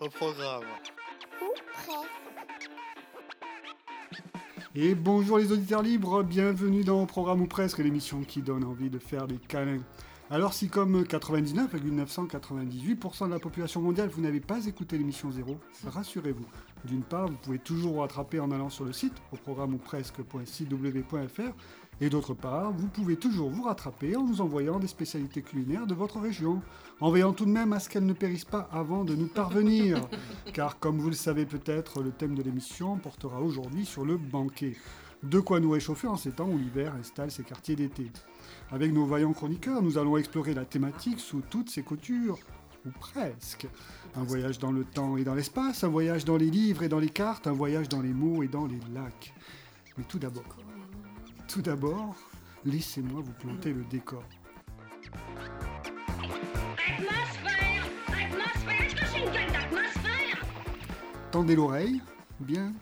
[0.00, 0.64] Au programme.
[4.74, 8.98] Et bonjour les auditeurs libres, bienvenue dans Programme ou presque, l'émission qui donne envie de
[8.98, 9.82] faire des câlins.
[10.30, 16.46] Alors si comme 99,998% de la population mondiale, vous n'avez pas écouté l'émission 0, rassurez-vous.
[16.86, 19.78] D'une part, vous pouvez toujours vous rattraper en allant sur le site, au programme ou
[19.78, 21.52] presque.cw.fr,
[22.00, 25.94] et d'autre part, vous pouvez toujours vous rattraper en nous envoyant des spécialités culinaires de
[25.94, 26.60] votre région,
[27.00, 30.00] en veillant tout de même à ce qu'elles ne périssent pas avant de nous parvenir.
[30.52, 34.76] Car comme vous le savez peut-être, le thème de l'émission portera aujourd'hui sur le banquet.
[35.22, 38.10] De quoi nous réchauffer en ces temps où l'hiver installe ses quartiers d'été.
[38.72, 42.38] Avec nos vaillants chroniqueurs, nous allons explorer la thématique sous toutes ses coutures,
[42.84, 43.68] ou presque.
[44.16, 46.98] Un voyage dans le temps et dans l'espace, un voyage dans les livres et dans
[46.98, 49.32] les cartes, un voyage dans les mots et dans les lacs.
[49.96, 50.56] Mais tout d'abord,
[51.52, 52.16] tout d'abord,
[52.64, 54.24] laissez-moi vous planter le décor.
[56.88, 60.46] Atmosphère Atmosphère Est-ce que c'est une gueule d'atmosphère?
[61.30, 62.00] Tendez l'oreille,
[62.40, 62.72] bien.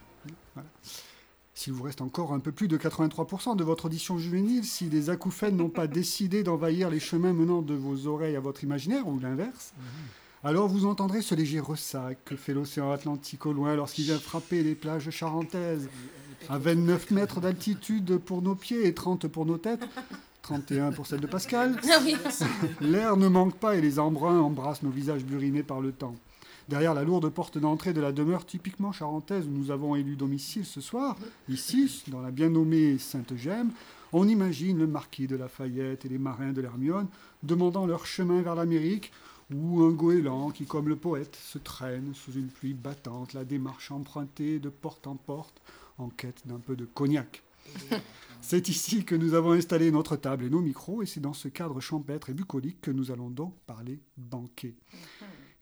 [0.53, 0.69] Voilà.
[1.53, 5.09] S'il vous reste encore un peu plus de 83% de votre audition juvénile, si les
[5.09, 9.19] acouphènes n'ont pas décidé d'envahir les chemins menant de vos oreilles à votre imaginaire, ou
[9.19, 9.73] l'inverse,
[10.45, 14.63] alors vous entendrez ce léger ressac que fait l'océan Atlantique au loin lorsqu'il vient frapper
[14.63, 15.89] les plages charentaises,
[16.49, 19.83] à 29 mètres d'altitude pour nos pieds et 30 pour nos têtes.
[20.41, 21.79] 31 pour celle de Pascal.
[22.81, 26.15] L'air ne manque pas et les embruns embrassent nos visages burinés par le temps.
[26.67, 30.65] Derrière la lourde porte d'entrée de la demeure typiquement charentaise où nous avons élu domicile
[30.65, 31.17] ce soir,
[31.49, 33.71] ici, dans la bien nommée Sainte-Gemme,
[34.13, 37.07] on imagine le marquis de Lafayette et les marins de l'Hermione
[37.43, 39.11] demandant leur chemin vers l'Amérique,
[39.53, 43.91] ou un goéland qui, comme le poète, se traîne sous une pluie battante, la démarche
[43.91, 45.61] empruntée de porte en porte,
[46.01, 47.43] en quête d'un peu de cognac.
[48.41, 51.47] C'est ici que nous avons installé notre table et nos micros, et c'est dans ce
[51.47, 54.73] cadre champêtre et bucolique que nous allons donc parler banquet.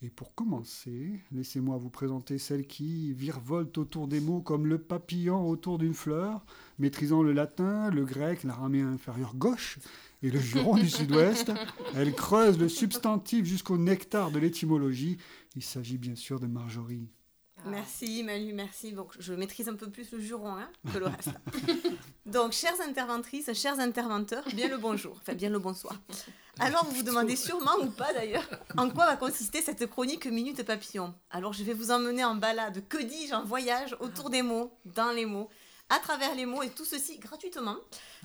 [0.02, 5.50] Et pour commencer, laissez-moi vous présenter celle qui virevolte autour des mots comme le papillon
[5.50, 6.46] autour d'une fleur,
[6.78, 9.78] maîtrisant le latin, le grec, l'araméen inférieur gauche
[10.24, 11.52] et le juron du sud-ouest.
[11.96, 15.18] Elle creuse le substantif jusqu'au nectar de l'étymologie.
[15.58, 17.10] Il s'agit bien sûr de Marjorie.
[17.66, 18.92] Merci Manu, merci.
[18.94, 21.30] Donc je maîtrise un peu plus le juron hein, que le reste.
[22.26, 25.96] Donc chères interventrices, chers interventeurs, bien le bonjour, enfin bien le bonsoir.
[26.60, 28.48] Alors vous vous demandez sûrement ou pas d'ailleurs
[28.78, 31.14] en quoi va consister cette chronique Minute Papillon.
[31.32, 35.12] Alors je vais vous emmener en balade, que dis-je, en voyage autour des mots, dans
[35.12, 35.50] les mots,
[35.90, 37.78] à travers les mots et tout ceci gratuitement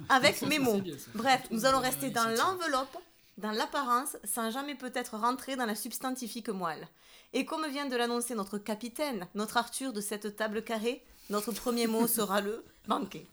[0.09, 0.81] avec mes mots.
[1.15, 2.97] Bref, nous allons rester dans l'enveloppe
[3.39, 6.87] dans l'apparence, sans jamais peut-être rentrer dans la substantifique moelle.
[7.33, 11.87] Et comme vient de l'annoncer notre capitaine, notre Arthur de cette table carrée, notre premier
[11.87, 13.27] mot sera le banquet.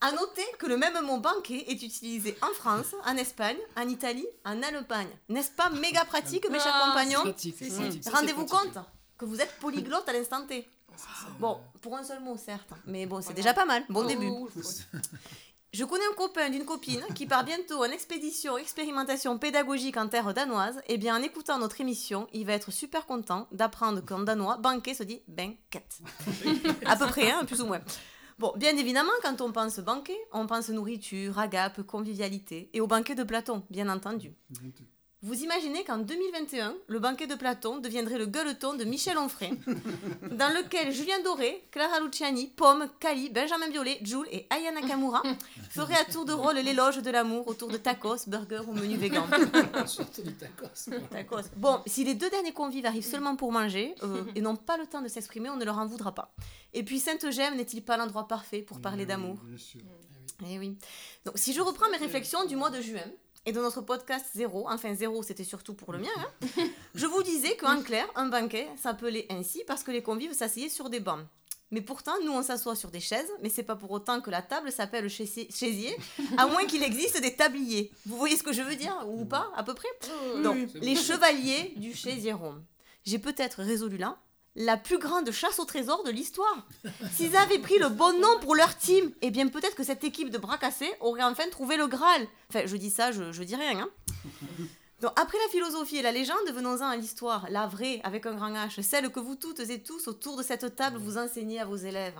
[0.00, 4.26] À noter que le même mot banquet est utilisé en France, en Espagne, en Italie,
[4.44, 5.08] en Allemagne.
[5.28, 7.24] N'est-ce pas méga pratique, mes chers compagnons
[8.12, 8.78] Rendez-vous compte
[9.16, 10.68] que vous êtes polyglotte à l'instant T.
[11.38, 13.84] Bon, pour un seul mot, certes, mais bon, c'est déjà pas mal.
[13.88, 14.30] Bon début.
[15.72, 20.32] Je connais un copain d'une copine qui part bientôt en expédition expérimentation pédagogique en terre
[20.32, 20.80] danoise.
[20.88, 24.94] Et bien en écoutant notre émission, il va être super content d'apprendre qu'en danois, banquet
[24.94, 25.84] se dit banquet.
[26.86, 27.80] à peu près, hein, plus ou moins.
[28.38, 32.70] Bon, bien évidemment, quand on pense banquet, on pense nourriture, agape, convivialité.
[32.72, 34.34] Et au banquet de Platon, bien entendu.
[35.20, 39.50] Vous imaginez qu'en 2021, le banquet de Platon deviendrait le gueuleton de Michel Onfray,
[40.30, 45.24] dans lequel Julien Doré, Clara Luciani, Pomme, Kali, Benjamin Biolay, Jules et Aya Nakamura
[45.70, 49.24] feraient à tour de rôle l'éloge de l'amour autour de tacos, burgers ou menus vegan.
[49.86, 50.88] Surtout tacos.
[51.10, 51.50] Tacos.
[51.56, 54.86] Bon, si les deux derniers convives arrivent seulement pour manger euh, et n'ont pas le
[54.86, 56.32] temps de s'exprimer, on ne leur en voudra pas.
[56.74, 59.80] Et puis Sainte-Gemme n'est-il pas l'endroit parfait pour parler d'amour Bien sûr.
[60.48, 60.78] Eh oui.
[61.24, 63.02] Donc, si je reprends mes réflexions du mois de juin
[63.48, 66.62] et de notre podcast Zéro, enfin Zéro, c'était surtout pour le mien, hein,
[66.94, 70.90] je vous disais qu'en clair, un banquet s'appelait ainsi parce que les convives s'asseyaient sur
[70.90, 71.24] des bancs.
[71.70, 74.42] Mais pourtant, nous, on s'assoit sur des chaises, mais c'est pas pour autant que la
[74.42, 75.96] table s'appelle chaisi- chaisier,
[76.36, 77.90] à moins qu'il existe des tabliers.
[78.06, 79.88] Vous voyez ce que je veux dire, ou pas, à peu près?
[80.42, 82.62] Donc, les chevaliers du chaisieron.
[83.04, 84.18] J'ai peut-être résolu là
[84.58, 86.66] la plus grande chasse au trésor de l'histoire.
[87.12, 90.30] S'ils avaient pris le bon nom pour leur team, eh bien peut-être que cette équipe
[90.30, 92.26] de bras cassés aurait enfin trouvé le Graal.
[92.50, 93.78] Enfin, je dis ça, je, je dis rien.
[93.78, 93.88] Hein.
[95.00, 98.52] Donc, après la philosophie et la légende, venons-en à l'histoire, la vraie, avec un grand
[98.52, 101.76] H, celle que vous toutes et tous autour de cette table vous enseignez à vos
[101.76, 102.18] élèves.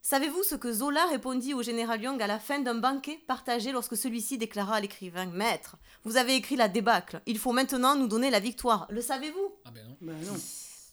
[0.00, 3.98] Savez-vous ce que Zola répondit au général Young à la fin d'un banquet partagé lorsque
[3.98, 8.30] celui-ci déclara à l'écrivain Maître, vous avez écrit la débâcle, il faut maintenant nous donner
[8.30, 8.86] la victoire.
[8.88, 9.56] Le savez-vous?
[9.66, 9.96] Ah ben non.
[10.00, 10.38] Ben non.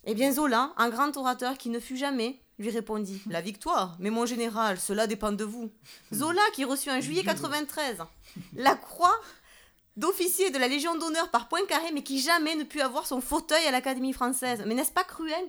[0.09, 4.09] Eh bien Zola, un grand orateur qui ne fut jamais, lui répondit La victoire Mais
[4.09, 5.69] mon général, cela dépend de vous.
[6.13, 7.97] Zola qui reçut en juillet 93
[8.55, 9.19] la croix
[9.97, 13.65] d'officier de la Légion d'honneur par Poincaré, mais qui jamais ne put avoir son fauteuil
[13.65, 14.63] à l'Académie française.
[14.65, 15.43] Mais n'est-ce pas cruel?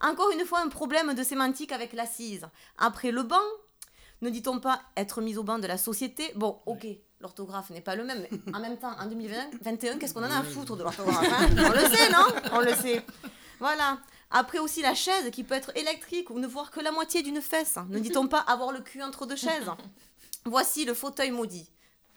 [0.00, 2.46] Encore une fois, un problème de sémantique avec l'assise.
[2.78, 3.36] Après le banc,
[4.22, 6.30] ne dit-on pas être mis au banc de la société?
[6.36, 6.86] Bon, ok,
[7.20, 10.38] l'orthographe n'est pas le même, mais en même temps, en 2021, qu'est-ce qu'on en a
[10.38, 11.48] à foutre de l'orthographe hein?
[11.56, 12.26] On le sait, non?
[12.52, 13.04] On le sait.
[13.60, 13.98] Voilà.
[14.30, 17.40] Après aussi la chaise qui peut être électrique ou ne voir que la moitié d'une
[17.40, 17.78] fesse.
[17.88, 19.70] Ne dit-on pas avoir le cul entre deux chaises?
[20.44, 21.70] Voici le fauteuil maudit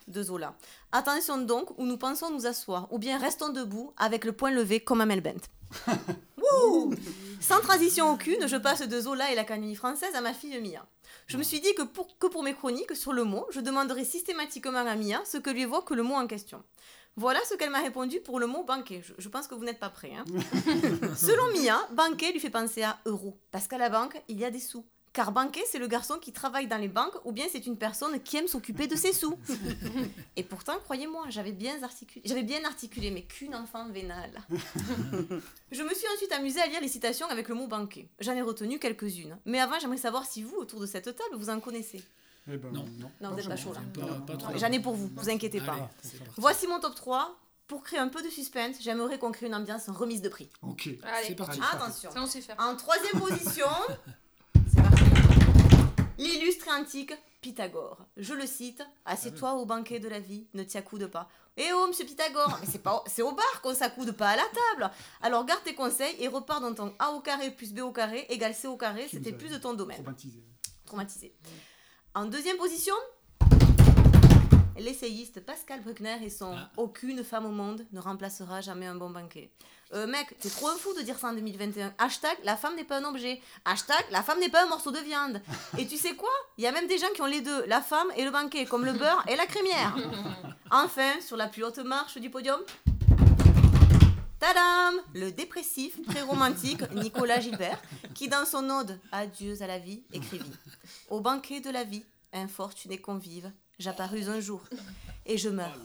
[0.08, 0.54] de Zola.
[0.92, 4.80] Attention donc où nous pensons nous asseoir, ou bien restons debout avec le poing levé
[4.80, 5.42] comme à Melbent.
[6.38, 6.94] Wouh
[7.42, 10.86] Sans transition aucune, je passe de Zola et l'Académie française à ma fille Mia.
[11.28, 14.06] Je me suis dit que pour, que pour mes chroniques sur le mot, je demanderai
[14.06, 16.64] systématiquement à Mia ce que lui évoque le mot en question.
[17.18, 19.02] Voilà ce qu'elle m'a répondu pour le mot banquet.
[19.04, 20.14] Je, je pense que vous n'êtes pas prêts.
[20.16, 20.24] hein.
[21.18, 24.52] Selon Mia, banquet lui fait penser à euro, parce qu'à la banque, il y a
[24.52, 24.86] des sous.
[25.14, 28.22] Car banquet, c'est le garçon qui travaille dans les banques, ou bien c'est une personne
[28.22, 29.36] qui aime s'occuper de ses sous.
[30.36, 34.40] Et pourtant, croyez-moi, j'avais bien articulé, j'avais bien articulé, mais qu'une enfant vénale.
[35.72, 38.10] Je me suis ensuite amusée à lire les citations avec le mot banquet.
[38.20, 39.40] J'en ai retenu quelques-unes.
[39.46, 42.04] Mais avant, j'aimerais savoir si vous, autour de cette table, vous en connaissez.
[42.50, 42.86] Eh ben, Non.
[43.22, 43.82] Non, vous êtes pas chaud là.
[44.56, 45.74] J'en ai pour vous, vous inquiétez pas.
[45.74, 46.20] Allez.
[46.38, 47.36] Voici mon top 3.
[47.68, 50.50] Pour créer un peu de suspense, j'aimerais qu'on crée une ambiance remise de prix.
[50.62, 50.90] Ok.
[51.26, 51.60] C'est parti.
[51.74, 52.10] Attention.
[52.12, 52.56] Ça, on sait faire.
[52.60, 53.68] En troisième position,
[54.74, 55.04] c'est parti.
[56.18, 58.06] L'illustre et antique Pythagore.
[58.16, 61.30] Je le cite Assieds-toi au banquet de la vie, ne t'y accoude pas.
[61.58, 64.44] Eh oh, monsieur Pythagore Mais c'est pas, c'est au bar qu'on s'accoude, pas à la
[64.44, 64.92] table
[65.22, 68.26] Alors garde tes conseils et repars dans ton A au carré plus B au carré
[68.30, 69.98] égale C au carré, c'était plus de ton domaine.
[69.98, 70.44] Traumatisé.
[70.86, 71.36] Traumatisé.
[72.18, 72.96] En deuxième position,
[74.76, 76.72] l'essayiste Pascal Bruckner et son Ah.
[76.76, 79.52] Aucune femme au monde ne remplacera jamais un bon banquet.
[79.94, 81.94] Euh, mec, t'es trop un fou de dire ça en 2021.
[82.00, 83.40] Hashtag la femme n'est pas un objet.
[83.66, 85.44] Hashtag la femme n'est pas un morceau de viande.
[85.78, 86.32] Et tu sais quoi?
[86.58, 88.66] Il y a même des gens qui ont les deux, la femme et le banquet,
[88.66, 89.96] comme le beurre et la crémière.
[90.72, 92.60] Enfin, sur la plus haute marche du podium,
[94.40, 97.80] Tadam Le dépressif, très romantique Nicolas Gilbert,
[98.16, 100.52] qui dans son ode Adieu à la vie écrivit
[101.08, 104.62] Au banquet de la vie, infortuné convive, j'apparus un jour,
[105.26, 105.80] et je meurs.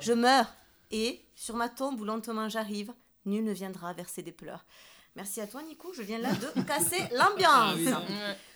[0.00, 0.52] Je meurs,
[0.90, 2.92] et sur ma tombe où lentement j'arrive,
[3.24, 4.66] nul ne viendra verser des pleurs.
[5.16, 7.78] Merci à toi, Nico, je viens là de casser l'ambiance.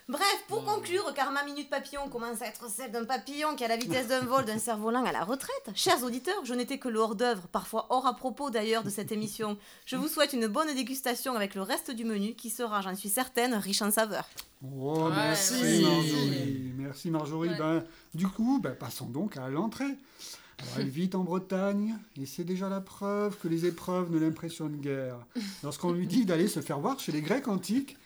[0.09, 3.69] Bref, pour conclure, car ma minute papillon commence à être celle d'un papillon qui a
[3.69, 6.99] la vitesse d'un vol d'un cerf-volant à la retraite, chers auditeurs, je n'étais que le
[6.99, 9.57] hors-d'œuvre, parfois hors à propos d'ailleurs de cette émission.
[9.87, 13.09] Je vous souhaite une bonne dégustation avec le reste du menu qui sera, j'en suis
[13.09, 14.29] certaine, riche en saveurs.
[14.65, 15.83] Oh, Ouais, merci merci.
[15.85, 16.73] Marjorie.
[16.77, 17.49] Merci Marjorie.
[17.51, 17.59] Ouais.
[17.59, 19.97] Ben, du coup, ben, passons donc à l'entrée.
[20.77, 25.27] Elle vit en Bretagne et c'est déjà la preuve que les épreuves ne l'impressionnent guère.
[25.63, 27.97] Lorsqu'on lui dit d'aller se faire voir chez les Grecs antiques,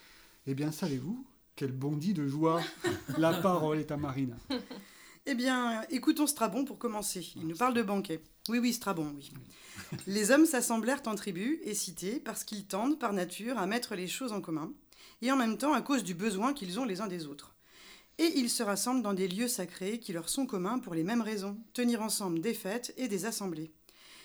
[0.47, 1.25] eh bien, savez-vous
[1.57, 2.61] qu'elle bondit de joie
[3.19, 4.37] La parole est à Marina.
[5.27, 7.33] Eh bien, écoutons Strabon pour commencer.
[7.37, 8.21] Il nous parle de banquet.
[8.51, 9.33] Oui, oui, Strabon, oui.
[10.07, 14.07] Les hommes s'assemblèrent en tribus et cités parce qu'ils tendent, par nature, à mettre les
[14.07, 14.71] choses en commun,
[15.23, 17.54] et en même temps à cause du besoin qu'ils ont les uns des autres.
[18.19, 21.23] Et ils se rassemblent dans des lieux sacrés qui leur sont communs pour les mêmes
[21.23, 23.73] raisons, tenir ensemble des fêtes et des assemblées.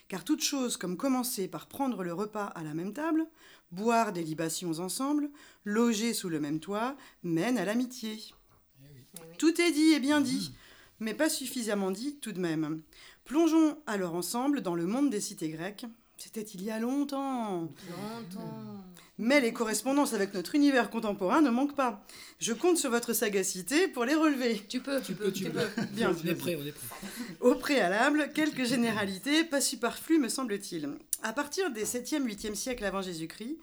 [0.08, 3.28] Car toute chose comme commencer par prendre le repas à la même table,
[3.72, 5.30] boire des libations ensemble,
[5.66, 8.20] loger sous le même toit, mène à l'amitié.
[9.38, 10.54] Tout est dit et bien dit,
[11.00, 12.82] mais pas suffisamment dit tout de même.
[13.26, 15.86] Plongeons alors ensemble dans le monde des cités grecques.
[16.18, 17.62] C'était il y a longtemps.
[17.62, 18.84] Longtemps.
[19.22, 22.06] Mais les correspondances avec notre univers contemporain ne manquent pas.
[22.40, 24.62] Je compte sur votre sagacité pour les relever.
[24.70, 25.68] Tu peux, tu peux, tu peux.
[25.92, 26.16] Bien.
[26.24, 26.88] On est prêt, on est prêt.
[27.42, 30.90] Au préalable, quelques généralités, pas superflues me semble-t-il.
[31.22, 33.58] À partir des 7e, 8e siècles avant Jésus-Christ,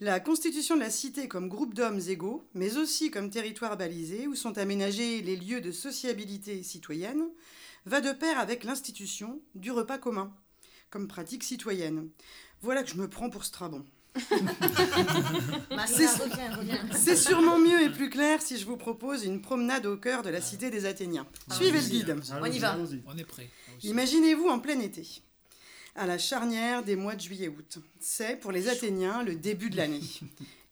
[0.00, 4.34] la constitution de la cité comme groupe d'hommes égaux, mais aussi comme territoire balisé où
[4.34, 7.24] sont aménagés les lieux de sociabilité citoyenne,
[7.86, 10.34] va de pair avec l'institution du repas commun,
[10.90, 12.10] comme pratique citoyenne.
[12.60, 13.86] Voilà que je me prends pour Strabon.
[15.70, 16.08] Marina,
[16.92, 20.30] C'est- sûrement mieux et plus clair si je vous propose une promenade au cœur de
[20.30, 21.26] la cité des Athéniens.
[21.52, 22.10] Suivez le guide.
[22.10, 22.32] allons-y.
[22.42, 22.78] On y va.
[23.06, 23.48] On est prêt.
[23.82, 25.06] Imaginez-vous en plein été,
[25.94, 27.78] à la charnière des mois de juillet-août.
[28.00, 30.00] C'est, pour les Athéniens, le début de l'année.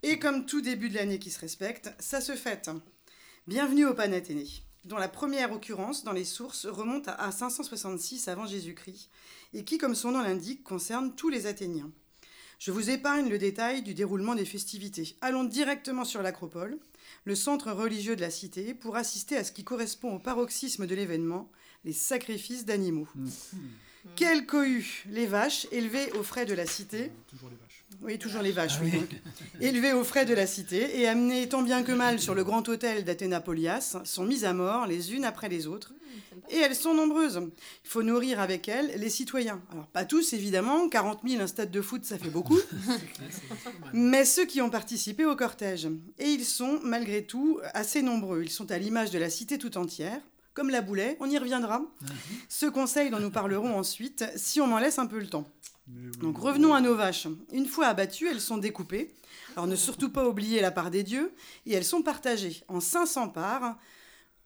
[0.03, 2.71] Et comme tout début de l'année qui se respecte, ça se fête.
[3.47, 4.47] Bienvenue au Panathénée,
[4.85, 9.09] dont la première occurrence dans les sources remonte à- à 566 avant Jésus-Christ,
[9.55, 11.91] et qui, comme son nom l'indique, concerne tous les Athéniens.
[12.59, 15.17] Je vous épargne le détail du déroulement des festivités.
[15.21, 16.79] Allons directement sur l'acropole,
[17.25, 20.95] le centre religieux de la cité, pour assister à ce qui correspond au paroxysme de
[20.95, 21.51] l'événement,
[21.85, 23.09] les sacrifices d'animaux.
[24.15, 27.11] Quel cohue Les vaches, élevées aux frais de la cité.
[27.29, 27.85] Toujours les vaches.
[28.03, 28.91] Oui, toujours les vaches, oui.
[28.91, 29.11] donc.
[29.61, 32.69] Élevées aux frais de la cité et amenées tant bien que mal sur le grand
[32.69, 35.93] hôtel d'Athénapolias, sont mises à mort les unes après les autres.
[36.51, 37.41] Et elles sont nombreuses.
[37.85, 39.61] Il faut nourrir avec elles les citoyens.
[39.73, 40.89] Alors, pas tous, évidemment.
[40.89, 42.59] 40 000, un stade de foot, ça fait beaucoup.
[43.93, 45.89] Mais ceux qui ont participé au cortège.
[46.19, 48.43] Et ils sont, malgré tout, assez nombreux.
[48.43, 50.21] Ils sont à l'image de la cité tout entière.
[50.55, 51.83] Comme la boulet, on y reviendra.
[52.49, 55.47] Ce conseil dont nous parlerons ensuite, si on m'en laisse un peu le temps.
[56.21, 57.29] Donc revenons à nos vaches.
[57.53, 59.15] Une fois abattues, elles sont découpées.
[59.55, 61.33] Alors ne surtout pas oublier la part des dieux.
[61.67, 63.77] Et elles sont partagées en 500 parts,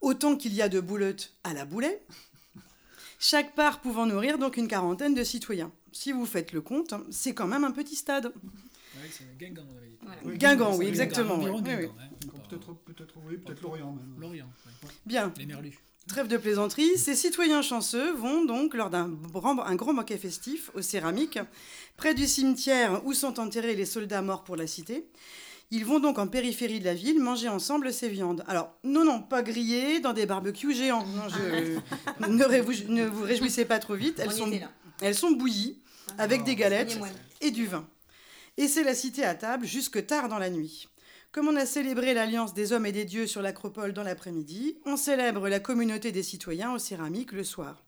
[0.01, 2.01] autant qu'il y a de boulettes à la boulet.
[3.19, 5.71] Chaque part pouvant nourrir donc une quarantaine de citoyens.
[5.93, 8.27] Si vous faites le compte, c'est quand même un petit stade.
[8.27, 9.99] Ouais, c'est Guingamp, on avait dit.
[10.03, 10.21] Voilà.
[10.25, 11.35] Oui, Guingamp, oui, exactement.
[11.35, 12.05] Environ oui, oui, Guingamp, oui.
[12.05, 14.17] hein, pas- Peut-être, peut-être, oui, peut-être Lorient même.
[14.19, 14.89] Lorient, ouais.
[15.07, 15.79] Bien, les Merlus.
[16.09, 16.97] trêve de plaisanterie.
[16.99, 21.39] Ces citoyens chanceux vont donc, lors d'un grand, un grand banquet festif aux céramiques,
[21.97, 25.07] près du cimetière où sont enterrés les soldats morts pour la cité,
[25.73, 28.45] Ils vont donc en périphérie de la ville manger ensemble ces viandes.
[28.49, 31.07] Alors, non, non, pas grillées dans des barbecues géants.
[31.07, 34.19] Non, je- ne, révou- ne vous réjouissez pas trop vite.
[34.19, 34.51] Elles On sont,
[35.01, 35.81] elles bouillies
[36.19, 37.09] avec des galettes est moins.
[37.41, 37.87] et du vin.
[38.57, 40.89] Et c'est la cité à table jusque tard dans la nuit.
[41.31, 44.97] Comme on a célébré l'alliance des hommes et des dieux sur l'acropole dans l'après-midi, on
[44.97, 47.85] célèbre la communauté des citoyens aux céramiques le soir.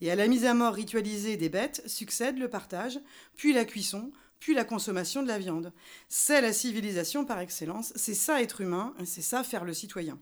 [0.00, 2.98] Et à la mise à mort ritualisée des bêtes succède le partage,
[3.36, 4.10] puis la cuisson,
[4.40, 5.72] puis la consommation de la viande.
[6.08, 10.18] C'est la civilisation par excellence, c'est ça être humain, c'est ça faire le citoyen.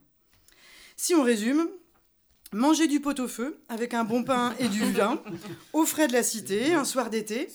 [0.96, 1.68] Si on résume,
[2.52, 5.22] manger du pot-au-feu avec un bon pain et du vin,
[5.72, 7.48] aux frais de la cité, un soir d'été,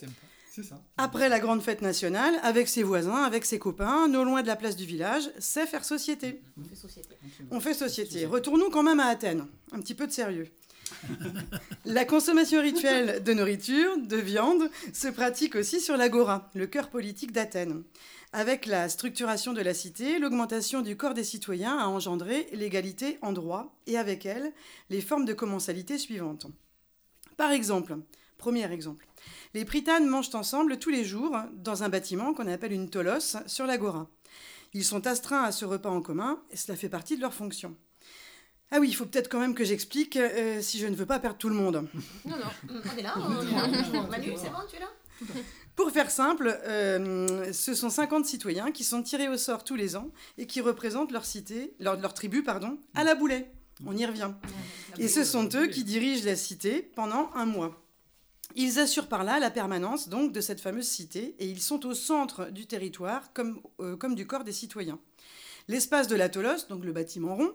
[0.97, 4.55] après la grande fête nationale, avec ses voisins, avec ses copains, non loin de la
[4.55, 6.41] place du village, c'est faire société.
[6.57, 7.15] On fait société.
[7.51, 8.25] On fait société.
[8.25, 9.47] Retournons quand même à Athènes.
[9.71, 10.47] Un petit peu de sérieux.
[11.85, 17.31] La consommation rituelle de nourriture, de viande, se pratique aussi sur l'agora, le cœur politique
[17.31, 17.83] d'Athènes.
[18.31, 23.31] Avec la structuration de la cité, l'augmentation du corps des citoyens a engendré l'égalité en
[23.31, 24.51] droit et avec elle
[24.89, 26.47] les formes de commensalité suivantes.
[27.37, 27.97] Par exemple,
[28.37, 29.07] premier exemple,
[29.53, 33.67] les pritanes mangent ensemble tous les jours dans un bâtiment qu'on appelle une tolos sur
[33.67, 34.09] l'agora.
[34.73, 37.75] Ils sont astreints à ce repas en commun et cela fait partie de leur fonction.
[38.75, 41.19] Ah oui, il faut peut-être quand même que j'explique euh, si je ne veux pas
[41.19, 41.87] perdre tout le monde.
[42.25, 44.07] Non, non, on est là, on est là.
[44.09, 44.89] Manu, c'est bon, tu es là
[45.75, 49.95] Pour faire simple, euh, ce sont 50 citoyens qui sont tirés au sort tous les
[49.95, 53.51] ans et qui représentent leur cité, leur, leur tribu, pardon, à la boulet.
[53.85, 54.31] On y revient.
[54.97, 57.79] Et ce sont eux qui dirigent la cité pendant un mois.
[58.55, 61.93] Ils assurent par là la permanence donc de cette fameuse cité et ils sont au
[61.93, 64.99] centre du territoire comme, euh, comme du corps des citoyens.
[65.67, 67.53] L'espace de l'Atolos, donc le bâtiment rond,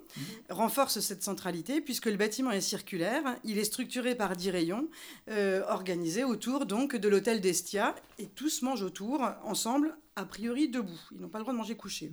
[0.49, 4.88] renforce cette centralité puisque le bâtiment est circulaire, il est structuré par dix rayons
[5.29, 11.00] euh, organisés autour donc de l'hôtel d'Estia et tous mangent autour ensemble, a priori debout.
[11.12, 12.12] Ils n'ont pas le droit de manger couché.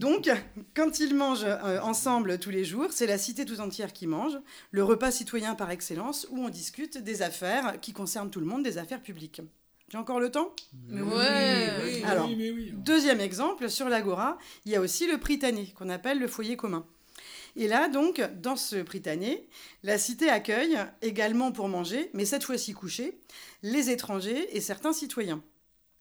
[0.00, 0.30] Donc,
[0.74, 4.38] quand ils mangent euh, ensemble tous les jours, c'est la cité tout entière qui mange,
[4.70, 8.62] le repas citoyen par excellence, où on discute des affaires qui concernent tout le monde,
[8.62, 9.42] des affaires publiques.
[9.88, 10.54] J'ai encore le temps
[10.88, 11.70] Mais Ouais.
[11.84, 12.72] Oui, Alors, oui, mais oui.
[12.74, 16.84] Deuxième exemple, sur l'Agora, il y a aussi le Prytanée, qu'on appelle le foyer commun.
[17.54, 19.48] Et là, donc, dans ce Prytanée,
[19.82, 23.18] la cité accueille, également pour manger, mais cette fois-ci couchés,
[23.62, 25.42] les étrangers et certains citoyens.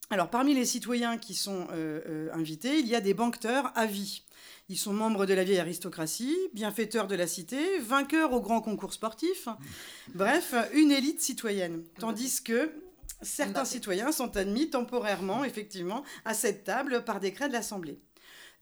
[0.10, 3.86] Alors, parmi les citoyens qui sont euh, euh, invités, il y a des banqueteurs à
[3.86, 4.24] vie.
[4.68, 8.94] Ils sont membres de la vieille aristocratie, bienfaiteurs de la cité, vainqueurs au grand concours
[8.94, 9.48] sportif.
[10.16, 11.84] Bref, une élite citoyenne.
[12.00, 12.72] Tandis que
[13.26, 13.70] certains Mbappé.
[13.70, 18.00] citoyens sont admis temporairement, effectivement, à cette table par décret de l'Assemblée.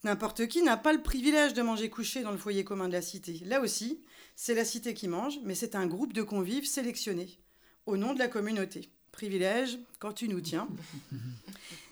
[0.03, 3.01] N'importe qui n'a pas le privilège de manger couché dans le foyer commun de la
[3.01, 3.41] cité.
[3.45, 4.01] Là aussi,
[4.35, 7.37] c'est la cité qui mange, mais c'est un groupe de convives sélectionnés,
[7.85, 8.89] au nom de la communauté.
[9.11, 10.67] Privilège, quand tu nous tiens.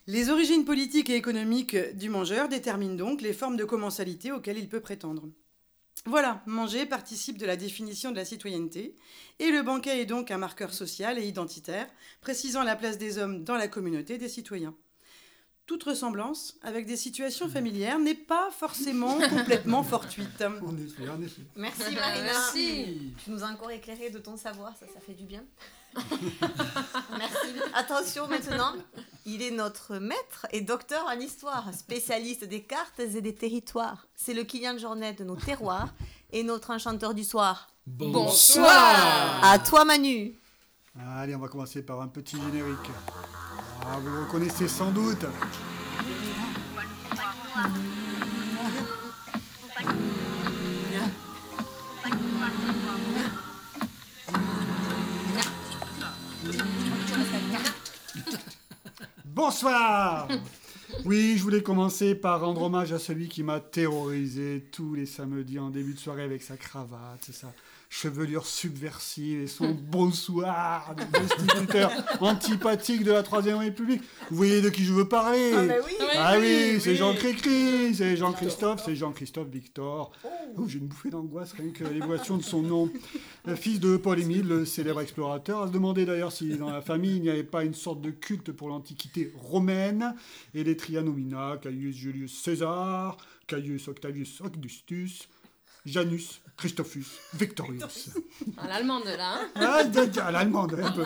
[0.08, 4.68] Les origines politiques et économiques du mangeur déterminent donc les formes de commensalité auxquelles il
[4.68, 5.30] peut prétendre.
[6.06, 8.96] Voilà, manger participe de la définition de la citoyenneté,
[9.40, 11.88] et le banquet est donc un marqueur social et identitaire,
[12.22, 14.76] précisant la place des hommes dans la communauté des citoyens.
[15.68, 20.42] Toute ressemblance avec des situations familières n'est pas forcément complètement fortuite.
[20.42, 21.44] En effet, en effet.
[21.56, 22.24] Merci Marina.
[22.24, 23.14] Merci.
[23.24, 25.46] Tu nous as encore éclairé de ton savoir, ça, ça fait du bien.
[27.18, 27.48] Merci.
[27.74, 28.74] Attention maintenant,
[29.26, 34.08] il est notre maître et docteur en histoire, spécialiste des cartes et des territoires.
[34.16, 35.94] C'est le Kylian Jornet de nos terroirs
[36.32, 37.70] et notre enchanteur du soir.
[37.86, 39.44] Bonsoir.
[39.44, 40.36] À toi Manu.
[41.18, 42.92] Allez, on va commencer par un petit générique.
[43.86, 45.26] Ah, vous le reconnaissez sans doute.
[59.44, 60.28] Bonsoir.
[61.06, 65.58] Oui, je voulais commencer par rendre hommage à celui qui m'a terrorisé tous les samedis
[65.58, 67.52] en début de soirée avec sa cravate, sa
[67.92, 74.02] chevelure subversive et son bonsoir de destituteur antipathique de la Troisième République.
[74.30, 75.94] Vous voyez de qui je veux parler Ah, bah oui.
[76.16, 76.96] Ah oui, oui, c'est oui.
[76.96, 80.14] Jean-Cricri, c'est Jean-Christophe, c'est Jean-Christophe Victor.
[80.58, 82.90] Oh, J'ai une bouffée d'angoisse rien que l'évocation de son nom.
[83.46, 87.18] Le fils de Paul-Émile, le célèbre explorateur, a se demandé d'ailleurs si dans la famille
[87.18, 90.16] il n'y avait pas une sorte de culte pour l'antiquité romaine
[90.56, 93.18] et les trianomina, Caius Julius César,
[93.48, 95.28] Caius Octavius Augustus,
[95.86, 98.10] Janus Christophus Victorius.
[98.58, 99.40] À l'allemande, là.
[99.42, 99.48] hein.
[99.56, 99.84] Ah,
[100.28, 101.04] à l'allemande, un peu.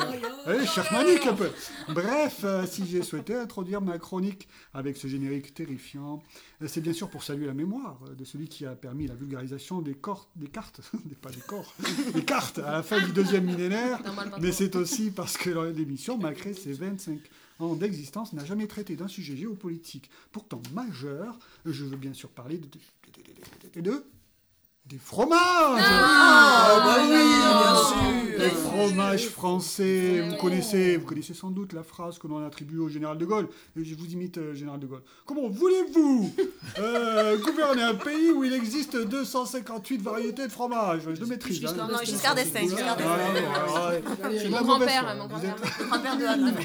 [0.48, 1.50] Eh, Schermanique, un peu.
[1.89, 6.22] Bref, euh, si j'ai souhaité introduire ma chronique avec ce générique terrifiant,
[6.62, 9.15] euh, c'est bien sûr pour saluer la mémoire euh, de celui qui a permis la
[9.15, 11.74] vulgarisation des, corps, des cartes, des- pas des corps,
[12.13, 14.01] des cartes à la fin du deuxième millénaire,
[14.41, 17.20] mais c'est aussi parce que l'émission, malgré ses 25
[17.60, 21.39] ans d'existence, n'a jamais traité d'un sujet géopolitique pourtant majeur.
[21.65, 22.65] Je veux bien sûr parler de...
[22.67, 24.05] de, de- de-
[24.88, 25.39] des fromages
[25.84, 28.38] Ah, bah oui, non.
[28.38, 28.56] bien sûr.
[28.60, 33.18] fromages français, vous connaissez, vous connaissez sans doute la phrase que l'on attribue au général
[33.18, 33.48] de Gaulle.
[33.80, 35.01] Et je vous imite, euh, général de Gaulle.
[35.25, 36.32] Comment voulez-vous
[36.80, 41.56] euh, gouverner un pays où il existe 258 variétés de fromage Je le maîtrise.
[41.62, 41.88] Giscard hein.
[41.92, 43.65] Non, non, Giscard d'Estaing, Giscard Voilà, d'Estaing.
[43.68, 44.04] voilà, ouais.
[44.38, 45.56] C'est de la Mon mauvaise grand-père, mon Vous grand-père.
[45.56, 46.56] êtes- Grand-père de Anne.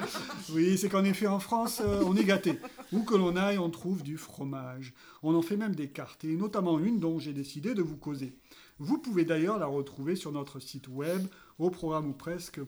[0.54, 2.58] oui, c'est qu'en effet, en France, euh, on est gâté.
[2.92, 4.94] Où que l'on aille, on trouve du fromage.
[5.22, 8.36] On en fait même des cartes, et notamment une dont j'ai décidé de vous causer.
[8.78, 11.22] Vous pouvez d'ailleurs la retrouver sur notre site web
[11.58, 12.66] au programme ou presque.cw.fr.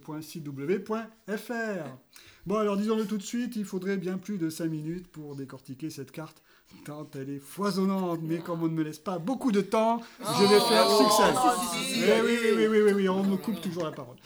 [2.47, 5.91] Bon, alors disons-le tout de suite, il faudrait bien plus de 5 minutes pour décortiquer
[5.91, 6.43] cette carte,
[6.87, 10.45] tant elle est foisonnante, mais comme on ne me laisse pas beaucoup de temps, je
[10.45, 11.35] vais faire succès.
[11.93, 14.17] si, Eh oui, oui, oui, oui, oui, oui, on me coupe toujours la parole.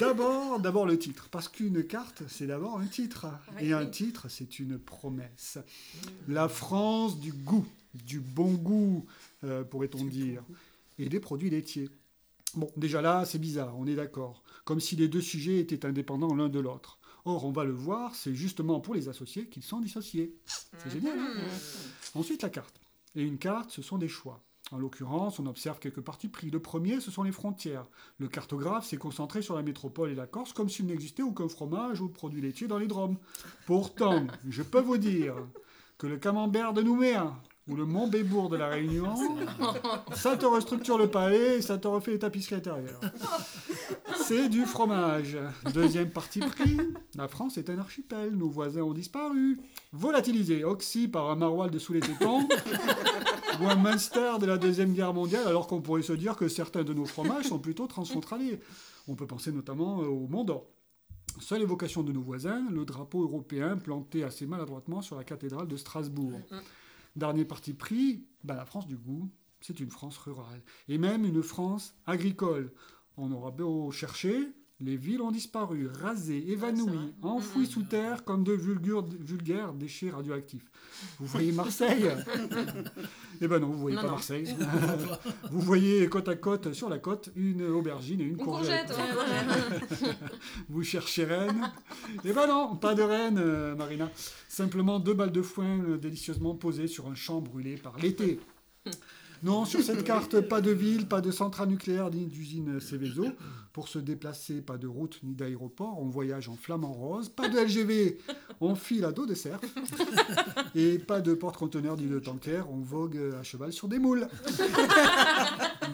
[0.00, 3.26] D'abord, d'abord le titre, parce qu'une carte, c'est d'abord un titre,
[3.60, 5.58] et un titre, c'est une promesse.
[6.26, 9.06] La France du goût, du bon goût,
[9.44, 10.42] euh, pourrait-on dire,
[10.98, 11.90] et des produits laitiers.
[12.54, 16.34] Bon, déjà là, c'est bizarre, on est d'accord, comme si les deux sujets étaient indépendants
[16.34, 16.98] l'un de l'autre.
[17.24, 20.36] Or, on va le voir, c'est justement pour les associés qu'ils sont dissociés.
[20.78, 21.18] C'est génial.
[21.18, 21.32] hein
[22.14, 22.80] Ensuite, la carte.
[23.16, 24.44] Et une carte, ce sont des choix.
[24.72, 26.50] En l'occurrence, on observe quelques parties pris.
[26.50, 27.86] Le premier, ce sont les frontières.
[28.18, 32.00] Le cartographe s'est concentré sur la métropole et la Corse comme s'il n'existait aucun fromage
[32.00, 33.16] ou produit laitier dans les Drômes.
[33.66, 35.34] Pourtant, je peux vous dire
[35.98, 39.14] que le camembert de Nouméa ou le Montbébourg de la Réunion,
[40.14, 43.00] ça te restructure le palais et ça te refait les tapisseries intérieures.
[44.24, 45.36] C'est du fromage.
[45.74, 46.76] Deuxième partie pris,
[47.16, 48.30] la France est un archipel.
[48.36, 49.58] Nos voisins ont disparu.
[49.92, 52.46] Volatilisé, oxy par un maroilles de sous les tétons
[53.60, 56.84] ou un Munster de la Deuxième Guerre mondiale, alors qu'on pourrait se dire que certains
[56.84, 58.60] de nos fromages sont plutôt transfrontaliers.
[59.08, 60.66] On peut penser notamment euh, au Mont d'Or.
[61.40, 65.76] Seule évocation de nos voisins, le drapeau européen planté assez maladroitement sur la cathédrale de
[65.76, 66.40] Strasbourg.
[67.16, 70.62] Dernier parti pris, ben, la France du goût, c'est une France rurale.
[70.86, 72.72] Et même une France agricole.
[73.16, 78.52] On aura beau chercher, les villes ont disparu, rasées, évanouies, enfouies sous terre comme de
[78.52, 80.70] vulgaires, vulgaires déchets radioactifs.
[81.18, 82.10] Vous voyez Marseille?
[83.42, 84.14] Eh ben non, vous voyez Non, pas non.
[84.14, 84.54] Marseille.
[85.50, 90.06] vous voyez côte à côte, sur la côte, une aubergine et une, Une courgette, ouais,
[90.06, 90.12] ouais.
[90.70, 91.70] vous cherchez Rennes?
[92.24, 94.10] Eh ben non, pas de Rennes, euh, Marina.
[94.48, 98.40] Simplement deux balles de foin euh, délicieusement posées sur un champ brûlé par l'été.
[99.42, 103.26] Non, sur cette carte, pas de ville, pas de centrale nucléaire ni d'usine Céveso.
[103.72, 106.00] Pour se déplacer, pas de route ni d'aéroport.
[106.00, 107.28] On voyage en flamant rose.
[107.28, 108.18] Pas de LGV,
[108.62, 109.60] on file à dos de cerf.
[110.74, 112.62] Et pas de porte-conteneurs ni de tanker.
[112.70, 114.28] On vogue à cheval sur des moules.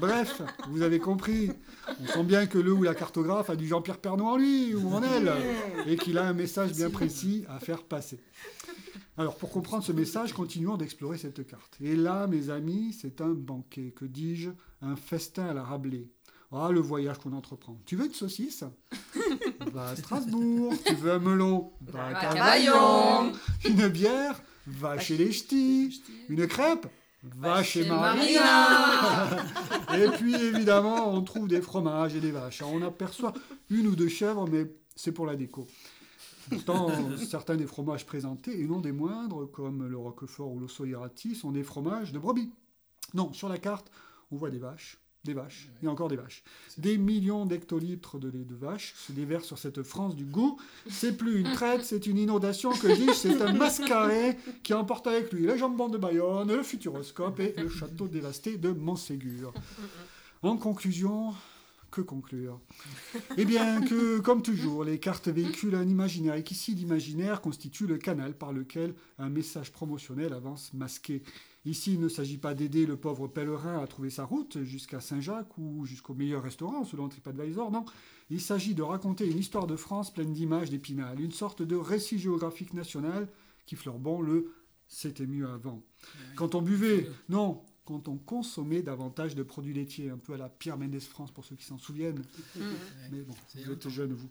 [0.00, 1.50] Bref, vous avez compris.
[2.00, 4.88] On sent bien que le ou la cartographe a du Jean-Pierre Pernaut en lui ou
[4.94, 5.32] en elle.
[5.88, 8.20] Et qu'il a un message bien précis à faire passer.
[9.18, 11.76] Alors, pour comprendre ce message, continuons d'explorer cette carte.
[11.82, 16.08] Et là, mes amis, c'est un banquet, que dis-je, un festin à la Rabelais.
[16.50, 17.78] Ah, le voyage qu'on entreprend.
[17.84, 18.64] Tu veux une saucisse?
[19.72, 20.74] Va à Strasbourg.
[20.84, 21.72] Tu veux un melon?
[21.80, 22.72] Va à Va à Cavaillon.
[22.72, 23.32] Cavaillon.
[23.64, 24.42] Une bière?
[24.66, 26.02] Va chez les ch'tis.
[26.28, 26.86] Une crêpe?
[27.22, 29.28] Va chez chez Marina.
[29.94, 32.62] Et puis, évidemment, on trouve des fromages et des vaches.
[32.62, 33.32] On aperçoit
[33.70, 35.66] une ou deux chèvres, mais c'est pour la déco.
[36.52, 41.52] Pourtant, certains des fromages présentés, et non des moindres, comme le Roquefort ou l'Ossoirati, sont
[41.52, 42.50] des fromages de brebis.
[43.14, 43.90] Non, sur la carte,
[44.30, 46.42] on voit des vaches, des vaches, et encore des vaches.
[46.78, 50.58] Des millions d'hectolitres de lait de vache se déversent sur cette France du goût.
[50.88, 55.32] C'est plus une traite, c'est une inondation que dis-je, c'est un mascaré qui emporte avec
[55.32, 59.52] lui les jambons de Bayonne, le futuroscope et le château dévasté de Montségur.
[60.42, 61.34] En conclusion,
[61.92, 62.58] Que conclure
[63.36, 67.98] Eh bien, que, comme toujours, les cartes véhiculent un imaginaire et qu'ici, l'imaginaire constitue le
[67.98, 71.22] canal par lequel un message promotionnel avance masqué.
[71.66, 75.58] Ici, il ne s'agit pas d'aider le pauvre pèlerin à trouver sa route jusqu'à Saint-Jacques
[75.58, 77.84] ou jusqu'au meilleur restaurant selon TripAdvisor, non.
[78.30, 82.18] Il s'agit de raconter une histoire de France pleine d'images d'épinal, une sorte de récit
[82.18, 83.28] géographique national
[83.66, 84.50] qui fleure bon le
[84.88, 85.82] c'était mieux avant.
[86.36, 90.48] Quand on buvait, non, quand on consommait davantage de produits laitiers, un peu à la
[90.48, 92.22] Pierre Mendès France pour ceux qui s'en souviennent.
[93.10, 94.28] Mais bon, C'est vous êtes jeunes, vous.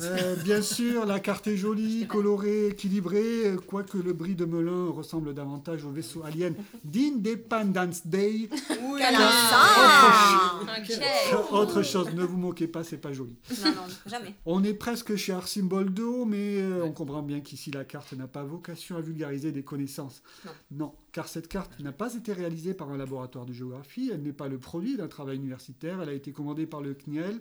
[0.00, 5.34] Euh, bien sûr, la carte est jolie, colorée, équilibrée, quoique le bris de Melun ressemble
[5.34, 8.48] davantage au vaisseau alien d'Independence Day.
[8.82, 9.00] Oui.
[9.00, 10.60] Quel Ah.
[11.50, 13.36] Autre chose, ne vous moquez pas, c'est pas joli.
[13.64, 14.34] Non, non, jamais.
[14.46, 18.44] On est presque chez Arcimboldo, mais euh, on comprend bien qu'ici la carte n'a pas
[18.44, 20.22] vocation à vulgariser des connaissances.
[20.70, 20.92] Non.
[21.14, 24.48] Car cette carte n'a pas été réalisée par un laboratoire de géographie, elle n'est pas
[24.48, 27.40] le produit d'un travail universitaire, elle a été commandée par le CNIEL,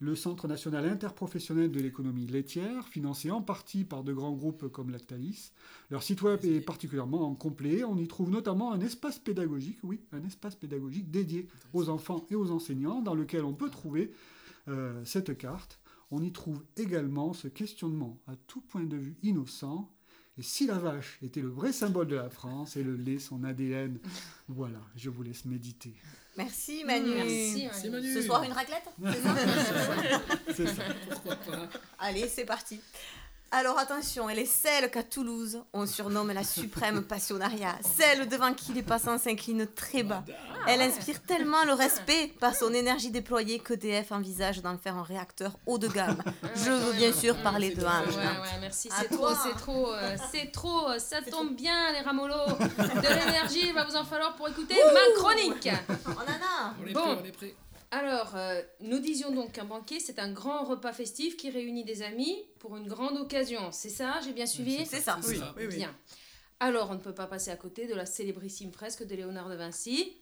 [0.00, 4.90] le Centre national interprofessionnel de l'économie laitière, financé en partie par de grands groupes comme
[4.90, 5.52] Lactalis.
[5.88, 10.24] Leur site web est particulièrement complet, on y trouve notamment un espace pédagogique, oui, un
[10.24, 14.12] espace pédagogique dédié aux enfants et aux enseignants, dans lequel on peut trouver
[14.66, 15.78] euh, cette carte.
[16.10, 19.88] On y trouve également ce questionnement à tout point de vue innocent.
[20.38, 23.44] Et si la vache était le vrai symbole de la France et le lait son
[23.44, 23.98] ADN
[24.48, 25.94] Voilà, je vous laisse méditer.
[26.38, 27.14] Merci Manu.
[27.14, 27.68] Merci.
[27.72, 28.06] C'est Manu.
[28.06, 28.14] Manu.
[28.14, 28.88] Ce soir, une raclette
[30.54, 30.82] C'est ça.
[31.10, 31.68] Pourquoi pas
[31.98, 32.80] Allez, c'est parti.
[33.54, 38.72] Alors attention, elle est celle qu'à Toulouse, on surnomme la suprême passionnariat, celle devant qui
[38.72, 40.24] les passants s'inclinent très bas.
[40.66, 45.52] Elle inspire tellement le respect par son énergie déployée qu'EDF envisage d'en faire un réacteur
[45.66, 46.22] haut de gamme.
[46.54, 48.16] Je veux bien sûr parler de Ouais, Ange.
[48.16, 48.88] ouais, merci.
[48.88, 50.88] À C'est trop, c'est trop, euh, c'est trop.
[50.88, 52.32] euh, Ça tombe bien, les ramollos.
[52.58, 55.68] De l'énergie, il va vous en falloir pour écouter ma chronique.
[56.06, 57.00] On en a On est Bon.
[57.02, 57.54] prêt, on est prêt.
[57.92, 62.02] Alors, euh, nous disions donc qu'un banquet, c'est un grand repas festif qui réunit des
[62.02, 63.70] amis pour une grande occasion.
[63.70, 65.20] C'est ça, j'ai bien suivi C'est ça.
[65.28, 65.66] Oui.
[65.68, 65.94] Bien.
[66.58, 69.56] Alors, on ne peut pas passer à côté de la célébrissime fresque de Léonard de
[69.56, 70.21] Vinci.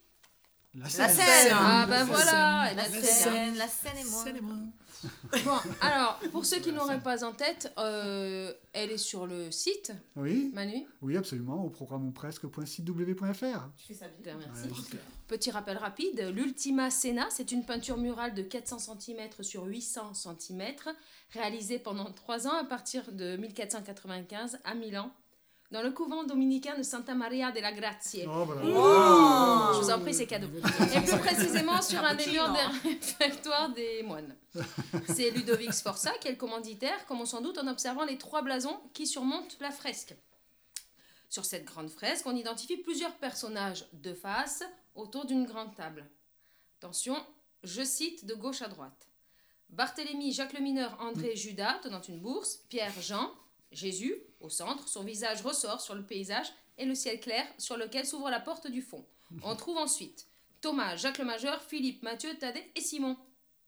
[0.75, 1.11] La La scène.
[1.11, 2.07] scène Ah, La ben scène.
[2.15, 3.03] voilà, La la scène.
[3.05, 3.97] scène, la scène
[4.37, 4.57] et moi.
[5.47, 9.93] Bon, alors, pour ceux qui n'auraient pas en tête, euh, elle est sur le site,
[10.15, 10.87] Oui, Manu.
[11.01, 13.69] oui, absolument, au programme presque.sitew.fr.
[13.79, 14.37] Je fais ça bien.
[14.39, 14.69] Merci.
[14.69, 20.13] Ouais, Petit rappel rapide, l'Ultima Sena, c'est une peinture murale de 400 cm sur 800
[20.13, 20.63] cm,
[21.33, 25.11] réalisée pendant trois ans à partir de 1495 à Milan,
[25.71, 28.25] dans le couvent dominicain de Santa Maria della Grazie.
[28.27, 28.47] Oh.
[29.75, 30.49] Je vous en prie, c'est cadeau.
[30.95, 34.35] Et plus précisément sur un des murs des réfectoires des moines.
[35.09, 38.43] C'est Ludovic Sforza qui est le commanditaire, comme on s'en doute en observant les trois
[38.43, 40.15] blasons qui surmontent la fresque.
[41.29, 44.65] Sur cette grande fresque, on identifie plusieurs personnages de face
[44.97, 46.11] autour d'une grande table.
[46.81, 47.17] Attention,
[47.63, 49.07] je cite de gauche à droite.
[49.69, 53.31] Barthélemy, Jacques le Mineur, André, Judas, tenant une bourse, Pierre, Jean,
[53.73, 56.47] Jésus, au centre, son visage ressort sur le paysage
[56.79, 59.05] et le ciel clair sur lequel s'ouvre la porte du fond.
[59.43, 60.27] On trouve ensuite
[60.61, 63.17] Thomas, Jacques le Majeur, Philippe, Matthieu, Thaddée et Simon.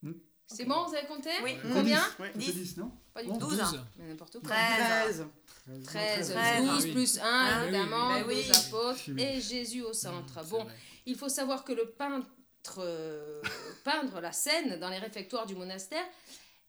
[0.02, 0.12] Mm.
[0.48, 1.52] C'est bon, vous avez compté Oui.
[1.72, 2.46] Combien Ouais, Dix.
[2.46, 3.36] c'est 10, non Pas du tout.
[3.38, 3.80] 12.
[3.98, 4.50] Mais n'importe quoi.
[4.50, 5.24] 13.
[5.66, 5.84] 13.
[5.84, 6.28] 13, Treize.
[6.30, 6.92] 12 Ah oui.
[6.92, 8.34] plus 1, Ah évidemment, bah oui.
[8.34, 9.22] les apôtres Oui.
[9.22, 10.34] et Jésus au centre.
[10.42, 10.74] C'est Bon, vrai.
[11.06, 12.26] il faut savoir que le peintre,
[12.78, 13.40] euh,
[13.84, 16.04] peindre la scène dans les réfectoires du monastère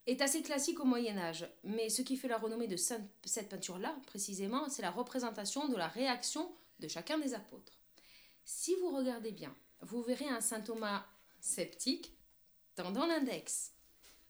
[0.06, 1.48] est assez classique au Moyen Âge.
[1.64, 5.88] Mais ce qui fait la renommée de cette peinture-là, précisément, c'est la représentation de la
[5.88, 7.72] réaction de chacun des apôtres.
[8.44, 11.04] Si vous regardez bien, vous verrez un saint Thomas
[11.40, 12.12] sceptique
[12.74, 13.72] tendant l'index.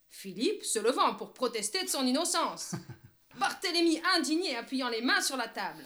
[0.09, 2.75] Philippe se levant pour protester de son innocence.
[3.37, 5.83] Barthélemy indigné appuyant les mains sur la table.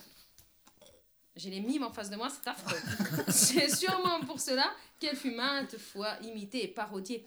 [1.36, 2.78] J'ai les mimes en face de moi, c'est affreux.
[3.30, 7.26] c'est sûrement pour cela qu'elle fut maintes fois imitée et parodiée.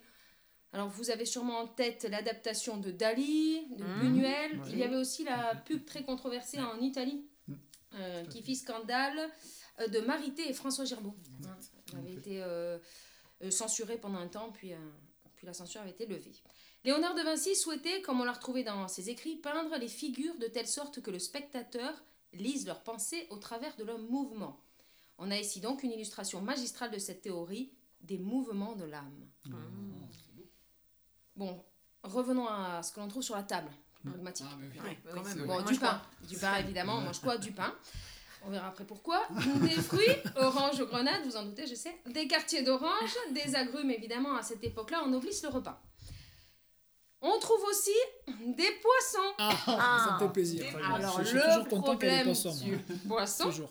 [0.73, 4.01] Alors vous avez sûrement en tête l'adaptation de Dali, de Mmh.
[4.01, 4.61] Buñuel.
[4.61, 4.67] Ouais.
[4.71, 7.55] Il y avait aussi la pub très controversée en Italie Mmh.
[7.95, 9.31] euh, qui fit scandale
[9.81, 11.15] euh, de Marité et François Gerbeau.
[11.47, 11.57] Hein,
[11.93, 12.79] Elle avait été euh,
[13.43, 14.73] euh, censurée pendant un temps, puis,
[15.37, 16.33] puis la censure avait été levée.
[16.85, 20.47] Léonard de Vinci souhaitait, comme on l'a retrouvé dans ses écrits, peindre les figures de
[20.47, 24.59] telle sorte que le spectateur lise leurs pensées au travers de leurs mouvements.
[25.19, 29.29] On a ici donc une illustration magistrale de cette théorie des mouvements de l'âme.
[31.37, 31.63] Bon,
[32.03, 33.71] revenons à ce que l'on trouve sur la table.
[34.01, 34.47] plus pragmatique.
[34.51, 34.81] Ah, oui.
[34.81, 35.47] Ouais, quand même.
[35.47, 36.03] Bon, du pain.
[36.29, 36.97] Du pain, évidemment.
[36.99, 37.37] On mange quoi?
[37.39, 37.73] Du pain.
[38.45, 39.23] On verra après pourquoi.
[39.61, 41.97] Des fruits, orange aux grenades, vous en doutez, je sais.
[42.07, 45.81] Des quartiers d'orange, des agrumes, évidemment, à cette époque-là, on noblisse le repas.
[47.21, 47.93] On trouve aussi
[48.27, 49.33] des poissons.
[49.39, 50.05] Ah, Ah.
[50.09, 50.65] ça me fait plaisir.
[50.93, 52.67] Alors, je suis le toujours content qu'il y ait des problème poissons.
[52.67, 52.77] moi.
[52.77, 53.71] du poisson, Toujours.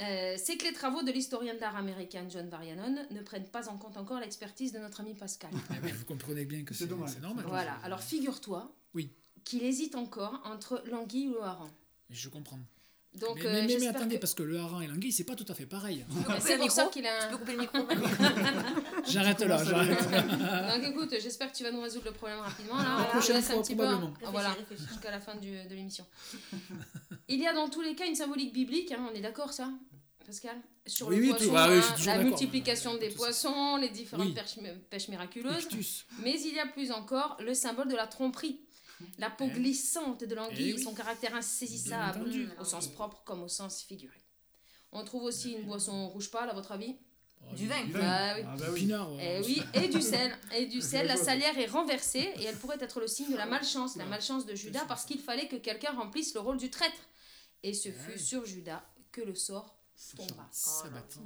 [0.00, 3.68] Euh, c'est que les travaux de l'historien de l'art américain John Varianon ne prennent pas
[3.68, 5.50] en compte encore l'expertise de notre ami Pascal.
[5.70, 7.44] Ah, vous comprenez bien que C'est c'est normal.
[7.48, 9.12] Voilà, alors figure-toi Oui.
[9.44, 11.70] qu'il hésite encore entre l'anguille ou le hareng.
[12.10, 12.58] Je comprends.
[13.20, 15.12] Donc, mais, euh, mais- mais- mais j'espère attendez, que- parce que le hareng et l'anguille,
[15.12, 16.04] c'est pas tout à fait pareil.
[16.40, 17.28] C'est pour ça qu'il a Tu un...
[17.30, 17.78] peux couper le micro
[19.08, 19.98] J'arrête là, j'arrête.
[20.00, 22.76] Donc écoute, j'espère que tu vas nous résoudre le problème rapidement.
[22.76, 23.84] Là, La Voilà, prochaine je laisse un petit peu.
[23.86, 26.04] Ah, Voilà, jusqu'à la fin du- de l'émission.
[27.28, 29.70] Il y a dans tous les cas une symbolique biblique, hein, on est d'accord ça
[30.26, 30.56] Pascal?
[30.86, 34.26] Sur Oui, le oui, poisson, tout- oui, hein, toujours la multiplication des poissons, les différentes
[34.26, 34.34] Oui.
[34.34, 34.58] pêches,
[34.90, 35.68] pêches miraculeuses.
[36.22, 38.60] Mais il y a plus encore le symbole de la tromperie.
[39.18, 39.50] La peau Eh.
[39.54, 40.82] glissante de l'anguille, Eh oui.
[40.82, 42.48] son caractère insaisissable, entendu.
[42.60, 44.16] au sens propre comme au sens figuré.
[44.92, 46.96] On trouve aussi une boisson rouge pâle, à votre avis?
[47.50, 47.84] Oh, Du vin.
[47.92, 48.42] Bah oui.
[48.46, 48.80] Ah bah oui.
[48.80, 49.12] Pinard.
[49.14, 49.40] ouais.
[49.42, 50.36] Eh oui, et du sel.
[50.56, 53.46] Et du sel, la salière est renversée et elle pourrait être le signe de la
[53.46, 56.98] malchance, la malchance de Judas, parce qu'il fallait que quelqu'un remplisse le rôle du traître.
[57.62, 58.82] Et ce fut sur Judas
[59.12, 59.76] que le sort
[60.16, 60.48] tomba.
[60.52, 61.20] Sabati.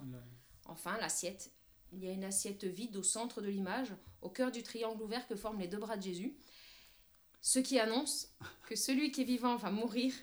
[0.67, 1.51] Enfin, l'assiette.
[1.93, 3.89] Il y a une assiette vide au centre de l'image,
[4.23, 6.35] au cœur du triangle ouvert que forment les deux bras de Jésus.
[7.45, 8.29] Ce qui annonce
[8.69, 10.15] que celui qui est vivant va mourir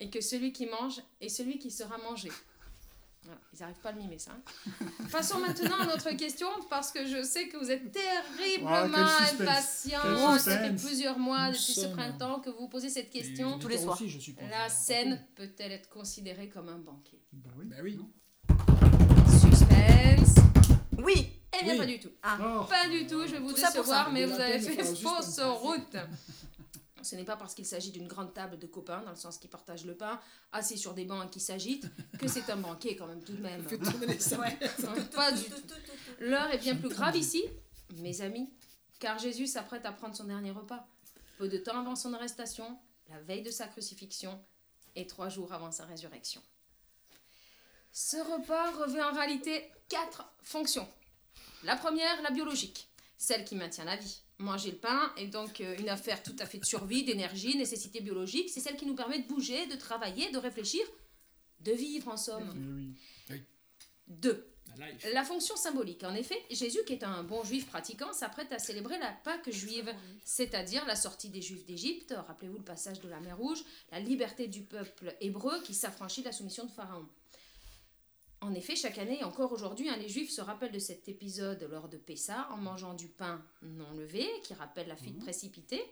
[0.00, 2.30] et que celui qui mange est celui qui sera mangé.
[3.22, 4.32] Voilà, ils n'arrivent pas à le mimer ça.
[4.32, 4.86] hein.
[5.12, 8.70] Passons maintenant à notre question parce que je sais que vous êtes terriblement
[9.04, 10.00] impatients.
[10.02, 13.56] Quel Ça fait plusieurs mois Nous depuis ce printemps que vous vous posez cette question.
[13.56, 13.94] Et Tous les soirs.
[13.94, 14.48] aussi, je suppose.
[14.50, 17.20] La scène peut-elle être considérée comme un banquet?
[17.32, 17.66] Bah oui.
[17.66, 17.98] Bah oui.
[19.40, 20.34] Suspense
[20.98, 21.78] Oui Eh bien, Oui.
[21.78, 22.10] pas du tout.
[22.24, 24.10] Oh, Pas du tout, je vais vous Tout décevoir, ça.
[24.12, 25.96] mais vous avez fait fausse route.
[27.02, 29.48] Ce n'est pas parce qu'il s'agit d'une grande table de copains, dans le sens qu'ils
[29.50, 30.18] partagent le pain,
[30.50, 31.86] assis sur des bancs et qui s'agitent,
[32.18, 33.62] que c'est un banquet quand même tout de même.
[35.14, 35.54] Pas du tout.
[36.18, 37.44] L'heure est bien plus grave ici,
[37.98, 38.50] mes amis,
[38.98, 40.84] car Jésus s'apprête à prendre son dernier repas.
[41.38, 42.76] Peu de temps avant son arrestation,
[43.08, 44.40] la veille de sa crucifixion
[44.96, 46.42] et trois jours avant sa résurrection.
[47.92, 50.88] Ce repas revêt en réalité quatre fonctions.
[51.66, 54.20] La première, la biologique, celle qui maintient la vie.
[54.38, 58.00] Manger le pain est donc euh, une affaire tout à fait de survie, d'énergie, nécessité
[58.00, 58.50] biologique.
[58.50, 60.86] C'est celle qui nous permet de bouger, de travailler, de réfléchir,
[61.60, 62.94] de vivre en somme.
[63.30, 63.42] oui.
[64.06, 64.46] Deux,
[65.12, 66.04] la fonction symbolique.
[66.04, 69.92] En effet, Jésus, qui est un bon juif pratiquant, s'apprête à célébrer la Pâque juive,
[70.24, 74.48] c'est-à-dire la sortie des juifs d'Égypte, rappelez-vous le passage de la mer Rouge, la liberté
[74.48, 77.06] du peuple hébreu qui s'affranchit de la soumission de Pharaon.
[78.46, 81.66] En effet, chaque année et encore aujourd'hui, hein, les juifs se rappellent de cet épisode
[81.68, 85.82] lors de Pessa en mangeant du pain non levé, qui rappelle la fuite précipitée.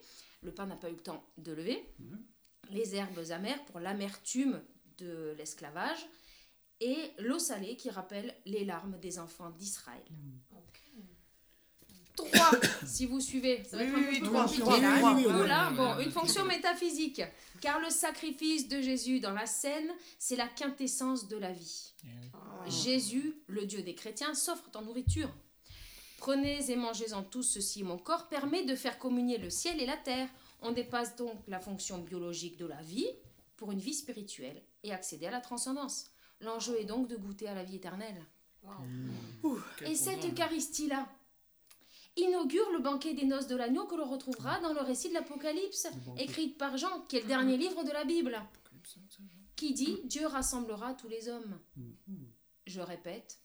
[0.40, 1.84] Le pain n'a pas eu le temps de lever.
[2.70, 4.62] Les herbes amères pour l'amertume
[4.98, 6.06] de l'esclavage.
[6.80, 10.04] Et l'eau salée qui rappelle les larmes des enfants d'Israël.
[12.16, 12.50] Trois,
[12.86, 15.14] si vous suivez, ça va Oui, être oui, un oui, peu compliqué là.
[15.14, 17.22] oui, Voilà, oui, bon, une fonction métaphysique,
[17.60, 21.92] car le sacrifice de Jésus dans la scène, c'est la quintessence de la vie.
[22.04, 22.08] Eh.
[22.34, 22.68] Ah.
[22.68, 25.28] Jésus, le Dieu des chrétiens, s'offre en nourriture.
[26.18, 29.96] Prenez et mangez-en tous, ceci mon corps, permet de faire communier le ciel et la
[29.96, 30.28] terre.
[30.62, 33.08] On dépasse donc la fonction biologique de la vie
[33.56, 36.06] pour une vie spirituelle et accéder à la transcendance.
[36.40, 38.24] L'enjeu est donc de goûter à la vie éternelle.
[39.78, 40.24] Quel Et cette.
[40.24, 41.06] Eucharistie-là
[42.16, 45.88] inaugure le banquet des noces de l'agneau que l'on retrouvera dans le récit de l'Apocalypse,
[46.16, 48.40] écrit par Jean, qui est le dernier livre de la Bible,
[49.56, 51.58] qui dit Dieu rassemblera tous les hommes.
[52.66, 53.38] Je répète,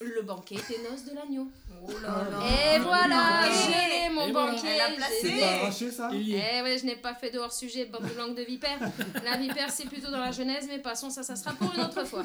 [0.00, 1.48] le banquet des noces de l'agneau.
[1.82, 2.74] Oh là là.
[2.74, 4.52] Et voilà, j'ai mon et voilà.
[4.52, 4.78] banquet.
[5.70, 6.58] C'est ça est.
[6.58, 8.78] Eh ouais, je n'ai pas fait de hors-sujet, bande de langue de vipère.
[9.24, 12.04] La vipère, c'est plutôt dans la Genèse, mais passons, ça, ça sera pour une autre
[12.04, 12.24] fois.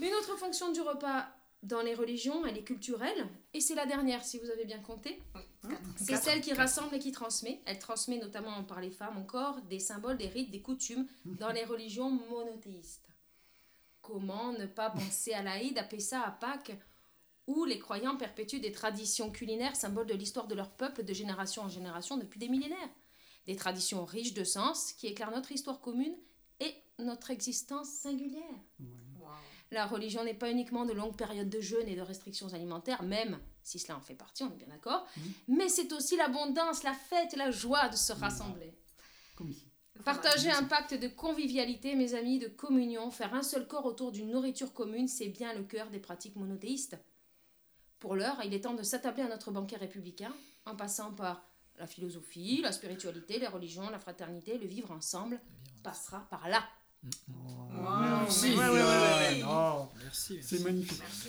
[0.00, 1.26] Une autre fonction du repas
[1.62, 5.20] dans les religions, elle est culturelle, et c'est la dernière, si vous avez bien compté.
[5.96, 7.60] C'est celle qui rassemble et qui transmet.
[7.66, 11.64] Elle transmet notamment par les femmes encore des symboles, des rites, des coutumes dans les
[11.64, 13.08] religions monothéistes.
[14.00, 16.78] Comment ne pas penser à l'Aïd, à Pessa, à Pâques,
[17.48, 21.62] où les croyants perpétuent des traditions culinaires, symboles de l'histoire de leur peuple de génération
[21.62, 22.90] en génération depuis des millénaires.
[23.46, 26.14] Des traditions riches de sens qui éclairent notre histoire commune
[26.60, 28.42] et notre existence singulière.
[29.70, 33.38] La religion n'est pas uniquement de longues périodes de jeûne et de restrictions alimentaires, même
[33.62, 35.06] si cela en fait partie, on est bien d'accord,
[35.46, 38.72] mais c'est aussi l'abondance, la fête la joie de se rassembler.
[39.36, 39.66] Comme ici.
[40.04, 44.30] Partager un pacte de convivialité, mes amis, de communion, faire un seul corps autour d'une
[44.30, 46.96] nourriture commune, c'est bien le cœur des pratiques monothéistes.
[47.98, 50.32] Pour l'heure, il est temps de s'attabler à notre banquet républicain,
[50.64, 51.44] en passant par
[51.78, 55.40] la philosophie, la spiritualité, les religions, la fraternité, le vivre ensemble,
[55.82, 56.62] passera par là.
[60.02, 60.38] Merci.
[60.42, 60.98] C'est magnifique.
[61.00, 61.28] Merci.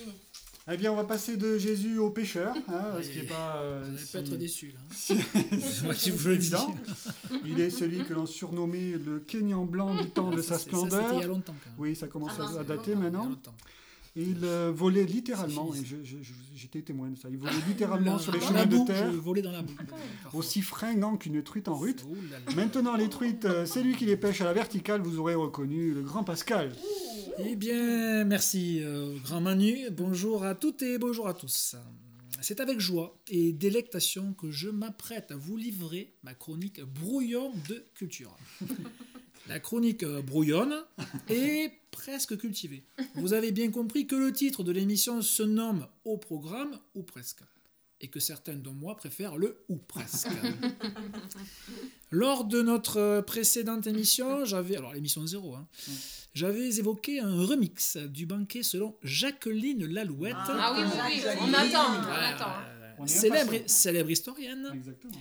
[0.72, 3.56] Eh bien, on va passer de Jésus au pécheur, hein, ce qui est pas.
[3.58, 4.80] euh, Vous n'allez si- pas être déçu là.
[4.96, 5.18] si-
[5.62, 6.46] C'est moi qui vous le dis.
[6.54, 6.76] évident.
[7.44, 10.70] Il est celui que l'on surnommait le Kenyan blanc du temps de Ça, sa c'est-
[10.72, 11.28] ça, C'était il y a splendeur.
[11.30, 11.80] longtemps quand même.
[11.80, 13.30] Oui, ça commence Ah, à- dater Il y a maintenant.
[13.30, 13.56] longtemps.
[14.22, 15.80] Il euh, volait littéralement, et
[16.54, 19.12] j'étais témoin de ça, il volait littéralement sur les chemins de terre,
[19.44, 19.74] dans la boue.
[20.34, 22.06] Aussi fringant qu'une truite en rut.
[22.30, 22.38] Là.
[22.56, 25.94] Maintenant, les truites, euh, c'est lui qui les pêche à la verticale, vous aurez reconnu
[25.94, 26.74] le grand Pascal.
[27.38, 29.90] Eh bien, merci, euh, grand Manu.
[29.92, 31.78] Bonjour à toutes et bonjour à tous.
[32.42, 37.86] C'est avec joie et délectation que je m'apprête à vous livrer ma chronique brouillon de
[37.96, 38.36] culture.
[39.50, 40.76] La chronique euh, brouillonne
[41.30, 42.84] et presque cultivée.
[43.16, 47.42] Vous avez bien compris que le titre de l'émission se nomme Au programme ou presque.
[48.02, 50.30] Et que certains dont moi préfèrent le ou presque.
[52.12, 54.78] Lors de notre précédente émission, j'avais.
[54.78, 55.68] Alors, l'émission 0, hein,
[56.34, 60.36] j'avais évoqué un remix du banquet selon Jacqueline Lalouette.
[60.40, 62.50] Ah oui, oui, oui, on attend, on Voilà, attend.
[62.50, 62.96] hein.
[63.00, 65.14] On célèbre, historienne Exactement.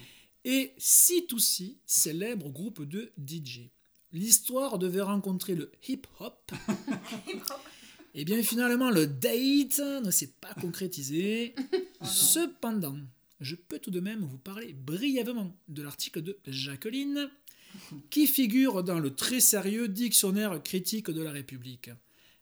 [0.45, 3.71] et C2C, célèbre groupe de DJ.
[4.12, 6.53] L'histoire devait rencontrer le hip-hop.
[8.14, 11.55] Et bien finalement, le date ne s'est pas concrétisé.
[12.03, 12.97] Cependant,
[13.40, 17.31] je peux tout de même vous parler brièvement de l'article de Jacqueline
[18.11, 21.90] qui figure dans le très sérieux dictionnaire critique de la République.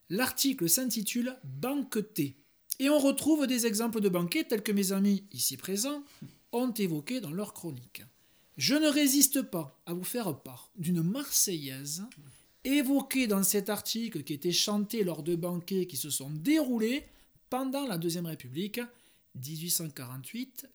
[0.08, 2.36] L'article s'intitule Banqueté.
[2.78, 6.04] Et on retrouve des exemples de banquets tels que mes amis ici présents
[6.52, 8.02] ont évoqué dans leur chronique.
[8.56, 12.04] Je ne résiste pas à vous faire part d'une Marseillaise
[12.64, 17.04] évoquée dans cet article qui était chanté lors de banquets qui se sont déroulés
[17.50, 18.80] pendant la Deuxième République,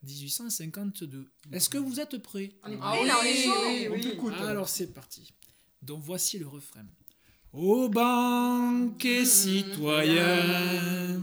[0.06, 1.26] 1848-1852.
[1.52, 2.52] Est-ce que vous êtes prêts?
[2.64, 3.52] On est Ah prêts, oui, là, on est chaud.
[3.66, 4.34] oui, On t'écoute.
[4.42, 5.34] alors c'est parti.
[5.82, 6.86] Donc voici le refrain.
[7.54, 11.22] Au banquet citoyen,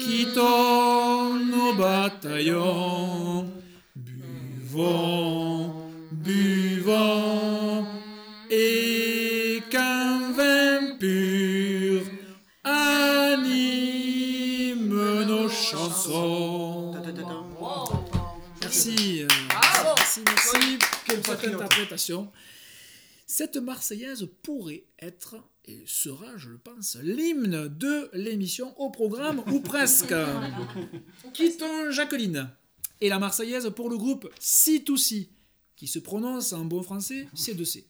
[0.00, 3.50] quittons nos bataillons,
[3.94, 5.79] buvons,
[6.22, 7.86] buvons,
[8.50, 12.02] et qu'un vin pur
[12.64, 13.64] anime
[15.26, 16.94] nos chansons.
[18.62, 19.22] Merci.
[19.22, 19.28] euh,
[19.96, 22.30] merci, merci pour cette interprétation.
[23.26, 29.60] Cette Marseillaise pourrait être, et sera, je le pense, l'hymne de l'émission au programme, ou
[29.60, 30.14] presque.
[31.32, 32.50] Quittons Jacqueline.
[33.00, 35.28] Et la Marseillaise pour le groupe C2C,
[35.80, 37.84] qui se prononce en bon français C2C.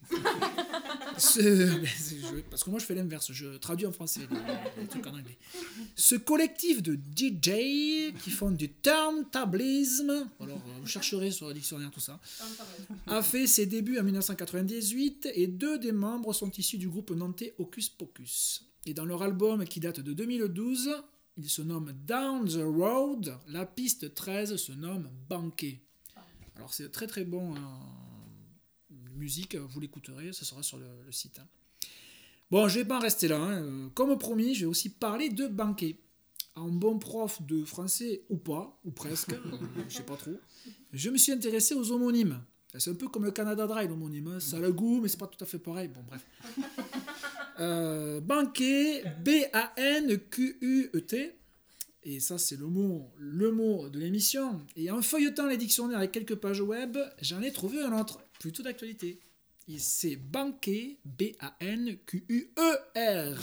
[1.18, 5.04] Ce- je- parce que moi je fais l'inverse, je traduis en français les, les trucs
[5.08, 5.36] en anglais.
[5.96, 11.90] Ce collectif de DJ qui font du turntablisme, alors euh, vous chercherez sur le dictionnaire
[11.90, 12.20] tout ça,
[13.08, 17.54] a fait ses débuts en 1998 et deux des membres sont issus du groupe nantais
[17.58, 18.66] Hocus Pocus.
[18.86, 20.90] Et dans leur album qui date de 2012,
[21.38, 25.80] il se nomme Down the Road, la piste 13 se nomme Banquet.
[26.60, 27.58] Alors c'est très très bon euh,
[29.16, 31.38] musique, vous l'écouterez, ça sera sur le, le site.
[31.40, 31.46] hein.
[32.50, 33.38] Bon, je vais pas en rester là.
[33.40, 33.62] hein.
[33.62, 35.98] Euh, Comme promis, je vais aussi parler de banquet.
[36.56, 39.38] En bon prof de français ou pas, ou presque, euh,
[39.88, 40.38] je sais pas trop,
[40.92, 42.40] je me suis intéressé aux homonymes.
[42.76, 44.28] C'est un peu comme le Canada Dry, l'homonyme.
[44.28, 44.38] hein.
[44.40, 45.88] Ça a le goût, mais c'est pas tout à fait pareil.
[45.88, 46.24] Bon, bref.
[47.58, 51.36] Euh, banquet, B-A-N-Q-U-E-T.
[52.02, 54.60] Et ça, c'est le mot, le mot de l'émission.
[54.76, 58.62] Et en feuilletant les dictionnaires avec quelques pages web, j'en ai trouvé un autre, plutôt
[58.62, 59.20] d'actualité.
[59.78, 60.96] C'est banquet,
[62.10, 63.38] B-A-N-Q-U-E-R.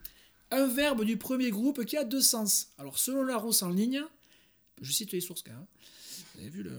[0.50, 2.68] Un verbe du premier groupe qui a deux sens.
[2.78, 4.02] Alors, selon Larousse en ligne,
[4.80, 5.66] je cite les sources quand même.
[6.34, 6.72] Vous avez vu le...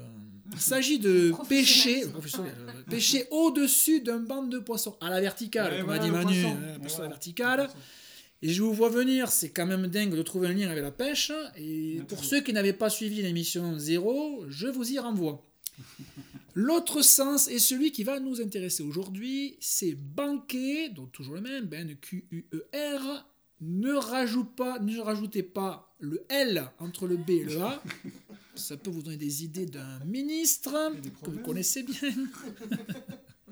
[0.51, 5.71] Il s'agit de pêcher, professionnel, euh, pêcher au-dessus d'un banc de poissons, à la verticale,
[5.73, 6.41] Ouais, comme a dit Manu.
[6.41, 6.57] poisson.
[6.57, 7.69] hein, poisson la verticale.
[8.41, 10.91] Et je vous vois venir, c'est quand même dingue de trouver un lien avec la
[10.91, 11.31] pêche.
[11.57, 15.45] Et pour ceux qui n'avaient pas suivi l'émission 0, je vous y renvoie.
[16.55, 21.65] L'autre sens est celui qui va nous intéresser aujourd'hui, c'est banquet, donc toujours le même,
[21.65, 23.25] ben Q-U-E-R.
[23.61, 27.83] Ne, rajoute pas, ne rajoutez pas le L entre le B et le A.
[28.55, 32.11] Ça peut vous donner des idées d'un ministre que vous connaissez bien.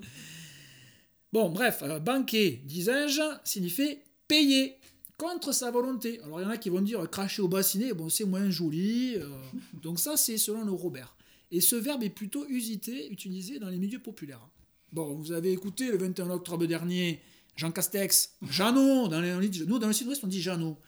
[1.32, 3.98] bon, bref, euh, banquet, disais-je, signifie
[4.28, 4.77] payer
[5.18, 6.20] contre sa volonté.
[6.24, 8.48] Alors il y en a qui vont dire euh, cracher au bassinet, bon c'est moins
[8.50, 9.16] joli.
[9.16, 9.28] euh,
[9.82, 11.14] donc ça c'est selon le Robert.
[11.50, 14.46] Et ce verbe est plutôt usité, utilisé dans les milieux populaires.
[14.92, 17.20] Bon, vous avez écouté le 21 octobre dernier,
[17.56, 20.78] Jean Castex, Jeannot, dans les, on dit- nous dans le sud-ouest on dit Jeannot.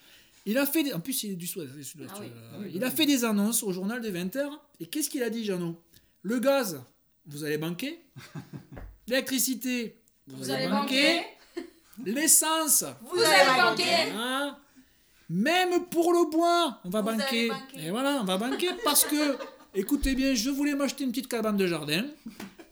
[0.46, 2.26] Il a fait, des- en plus il est du sud- du sud-ouest, Ah oui.
[2.64, 4.48] euh, il a fait des annonces au journal des 20h,
[4.80, 5.76] et qu'est-ce qu'il a dit Jeannot?
[6.22, 6.82] Le gaz,
[7.26, 7.98] vous allez banquer.
[9.08, 9.96] L'électricité,
[10.28, 11.20] vous, Vous allez banquer.
[12.04, 14.10] L'essence, Vous allez banquer.
[14.14, 14.56] Hein?
[15.28, 17.48] Même pour le bois, on va Vous banquer.
[17.48, 17.86] banquer.
[17.86, 19.36] Et voilà, on va banquer parce que,
[19.74, 22.04] écoutez bien, je voulais m'acheter une petite cabane de jardin.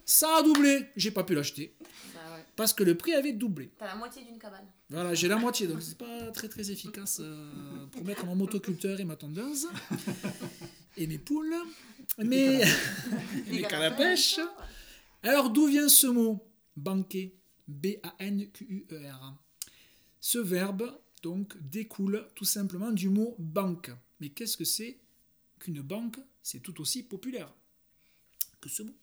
[0.05, 1.73] Ça a doublé, j'ai pas pu l'acheter
[2.13, 2.43] Bah ouais.
[2.55, 3.69] parce que le prix avait doublé.
[3.77, 4.65] T'as la moitié d'une cabane.
[4.89, 8.99] Voilà, j'ai la moitié, donc c'est pas très très efficace euh, pour mettre mon motoculteur
[8.99, 9.67] et ma tondeuse
[10.97, 11.55] et mes poules,
[12.17, 12.61] mais
[13.51, 14.39] mes cannes à pêche.
[15.23, 16.43] Alors d'où vient ce mot
[16.75, 17.35] banquer?
[17.69, 19.35] B-A-N-Q-U-E-R
[20.19, 23.91] Ce verbe donc découle tout simplement du mot banque.
[24.19, 24.97] Mais qu'est-ce que c'est
[25.59, 26.17] qu'une banque?
[26.41, 27.53] C'est tout aussi populaire
[28.59, 28.95] que ce mot.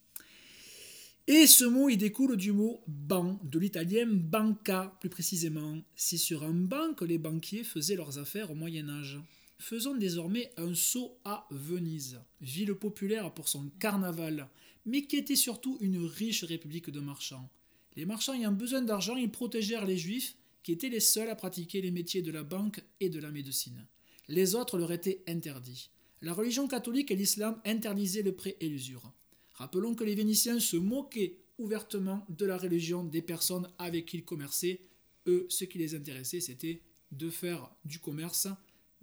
[1.29, 5.83] Et ce mot, il découle du mot ban, de l'italien banca, plus précisément.
[5.97, 9.19] C'est sur un banc que les banquiers faisaient leurs affaires au Moyen Âge.
[9.59, 14.49] Faisons désormais un saut à Venise, ville populaire pour son carnaval,
[14.85, 17.51] mais qui était surtout une riche république de marchands.
[17.97, 21.81] Les marchands ayant besoin d'argent, ils protégèrent les juifs, qui étaient les seuls à pratiquer
[21.81, 23.87] les métiers de la banque et de la médecine.
[24.29, 25.91] Les autres leur étaient interdits.
[26.23, 29.13] La religion catholique et l'islam interdisaient le prêt et l'usure.
[29.55, 34.25] Rappelons que les Vénitiens se moquaient ouvertement de la religion des personnes avec qui ils
[34.25, 34.81] commerçaient.
[35.27, 36.83] Eux, ce qui les intéressait, c'était
[37.13, 38.49] de faire du commerce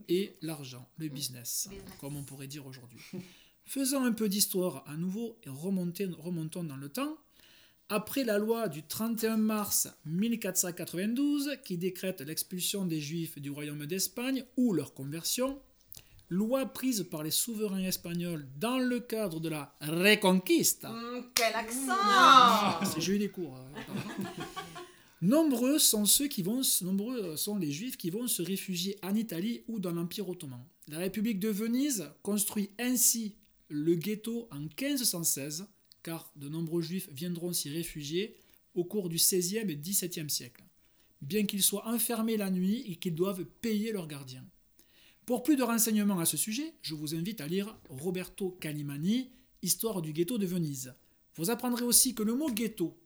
[0.09, 1.69] et l'argent, le business,
[1.99, 2.99] comme on pourrait dire aujourd'hui.
[3.65, 7.17] Faisons un peu d'histoire à nouveau et remontons dans le temps.
[7.89, 14.43] Après la loi du 31 mars 1492 qui décrète l'expulsion des Juifs du royaume d'Espagne
[14.57, 15.59] ou leur conversion,
[16.29, 20.89] loi prise par les souverains espagnols dans le cadre de la Reconquista.
[20.91, 22.79] Hum, quel accent Ah.
[22.85, 23.57] C'est- J'ai eu des cours.
[23.57, 24.29] euh, pardon.
[25.21, 29.61] nombreux sont ceux qui vont, nombreux sont les Juifs qui vont se réfugier en Italie
[29.67, 30.63] ou dans l'Empire ottoman.
[30.87, 33.35] La République de Venise construit ainsi
[33.69, 35.65] le ghetto en 1516,
[36.03, 38.35] car de nombreux Juifs viendront s'y réfugier
[38.75, 40.63] au cours du XVIe et XVIIe siècle,
[41.21, 44.45] bien qu'ils soient enfermés la nuit et qu'ils doivent payer leurs gardiens.
[45.25, 49.31] Pour plus de renseignements à ce sujet, je vous invite à lire Roberto Calimani,
[49.61, 50.93] Histoire du ghetto de Venise.
[51.35, 52.99] Vous apprendrez aussi que le mot ghetto,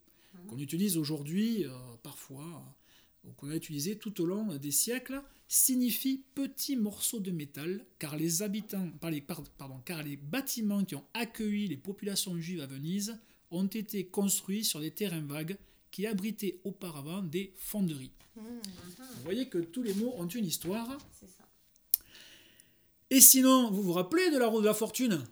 [0.48, 1.70] qu'on utilise aujourd'hui euh,
[2.02, 2.76] parfois,
[3.24, 8.16] ou qu'on a utilisé tout au long des siècles, signifie petit morceau de métal, car
[8.18, 12.62] les habitants, par les- par- pardon, car les bâtiments qui ont accueilli les populations juives
[12.62, 13.18] à Venise
[13.52, 15.58] ont été construits sur des terrains vagues
[15.91, 18.12] qui abritaient auparavant des fonderies.
[18.36, 18.43] Vous
[19.24, 20.98] voyez que tous les mots ont une histoire.
[21.20, 21.43] C'est ça.
[23.10, 25.24] Et sinon, vous vous rappelez de la roue de la fortune?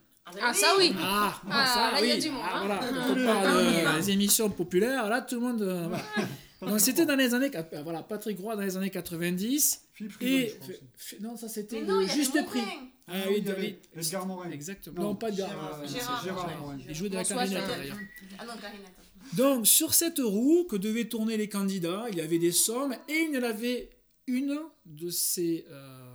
[0.41, 0.91] Ah, ça oui.
[0.97, 2.21] Ah, Ah, ça, là, il y a oui.
[2.21, 2.65] du monde, Ah, hein.
[2.65, 2.81] voilà.
[3.11, 5.61] On parle des émissions populaires, là, tout le monde.
[5.61, 6.03] euh, voilà.
[6.67, 7.51] Donc, c'était dans les années.
[7.55, 9.81] euh, Voilà, Patrick Roy dans les années 90.
[9.93, 10.49] Philippe Et.
[10.49, 10.69] je pense.
[10.69, 12.47] f- non, ça, c'était juste Morin.
[12.47, 12.61] prix.
[13.07, 13.75] Ah, Non, oui, il y avait David.
[13.95, 14.51] Edgar Morin.
[14.51, 15.01] Exactement.
[15.01, 15.81] Non, pas Gérard,
[16.23, 16.67] Gérard.
[16.67, 16.75] Ouais.
[16.89, 17.97] Il jouait de la clarinette d'ailleurs.
[18.39, 18.91] Ah non, clarinette.
[19.37, 23.27] Donc, sur cette roue que devaient tourner les candidats, il y avait des sommes et
[23.29, 23.89] il y en avait
[24.27, 25.65] une de ces.
[25.69, 26.11] euh,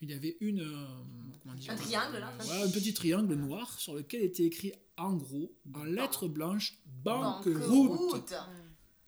[0.00, 0.60] il y avait une.
[0.60, 0.86] euh,
[1.42, 2.32] comment dire, Un triangle, là.
[2.44, 6.74] ouais, un petit triangle noir sur lequel était écrit en gros, en lettres blanches,
[7.04, 7.68] banqueroute.
[7.68, 8.34] Banqueroute.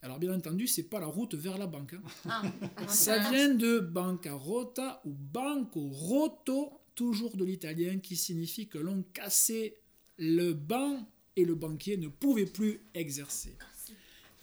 [0.02, 1.94] Alors, bien entendu, c'est pas la route vers la banque.
[1.94, 2.02] hein.
[2.28, 2.42] Ah,
[2.88, 9.76] Ça vient de bancarota ou banco roto, toujours de l'italien, qui signifie que l'on cassait
[10.16, 13.56] le banc et le banquier ne pouvait plus exercer.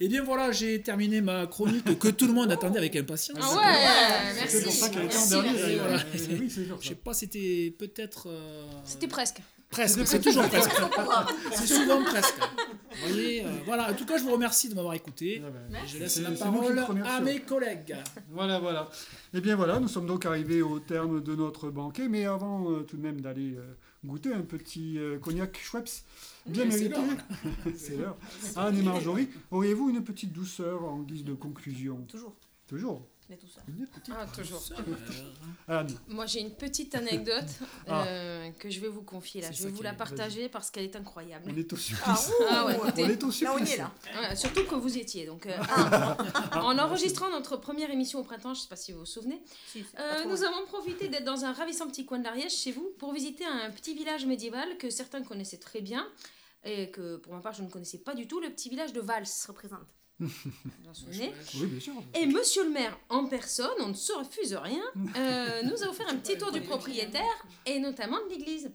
[0.00, 3.38] Et bien voilà, j'ai terminé ma chronique que tout le monde attendait avec impatience.
[3.42, 4.56] Ah ouais, merci.
[4.58, 5.58] C'est pour ça qu'elle était en dernier.
[6.80, 8.28] Je sais pas, c'était peut-être.
[8.28, 9.40] euh, C'était presque.
[9.70, 10.70] Presque, c'est toujours presque.
[11.52, 12.38] c'est souvent presque.
[12.90, 13.90] Vous voyez, euh, voilà.
[13.90, 15.42] En tout cas, je vous remercie de m'avoir écouté.
[15.44, 17.96] Ah ben, Et je laisse la parole à mes collègues.
[18.30, 18.88] Voilà, voilà.
[19.34, 22.82] Eh bien voilà, nous sommes donc arrivés au terme de notre banquet, mais avant euh,
[22.82, 25.90] tout de même d'aller euh, goûter un petit euh, cognac Schweppes,
[26.46, 26.96] bien mérité.
[27.76, 28.16] c'est l'heure.
[28.56, 31.98] Anne et Marjorie, auriez-vous une petite douceur en guise de conclusion?
[32.08, 32.34] Toujours.
[32.66, 33.06] Toujours.
[33.30, 33.46] Mais tout.
[33.68, 34.14] Une petite.
[34.16, 34.62] Ah, toujours.
[35.68, 37.44] Anne, Moi, j'ai une petite anecdote
[37.86, 38.04] Ah.
[38.06, 39.52] euh, que je vais vous confier là.
[39.52, 41.44] Je vais vous la est- partager parce qu'elle est incroyable.
[41.52, 42.30] on est au supplice.
[42.40, 43.04] Ah, Ah ouais, écoutez.
[43.04, 43.74] on est au Là, on y supplice.
[43.74, 43.92] est là.
[44.18, 45.26] Ouais, surtout que vous y étiez.
[45.26, 45.56] Donc, euh,
[46.54, 49.42] en enregistrant notre première émission au printemps, je ne sais pas si vous vous souvenez,
[49.66, 52.90] Si, euh, nous avons profité d'être dans un ravissant petit coin de l'Ariège chez vous
[52.98, 56.06] pour visiter un petit village médiéval que certains connaissaient très bien
[56.64, 59.00] et que pour ma part je ne connaissais pas du tout, le petit village de
[59.00, 59.24] Vals.
[59.48, 59.80] représente.
[60.20, 61.94] Vous vous en souvenez Oui, bien sûr.
[62.14, 64.82] Et monsieur le maire en personne, on ne se refuse rien,
[65.16, 68.70] euh, nous a offert un petit tour du propriétaire et notamment de l'église.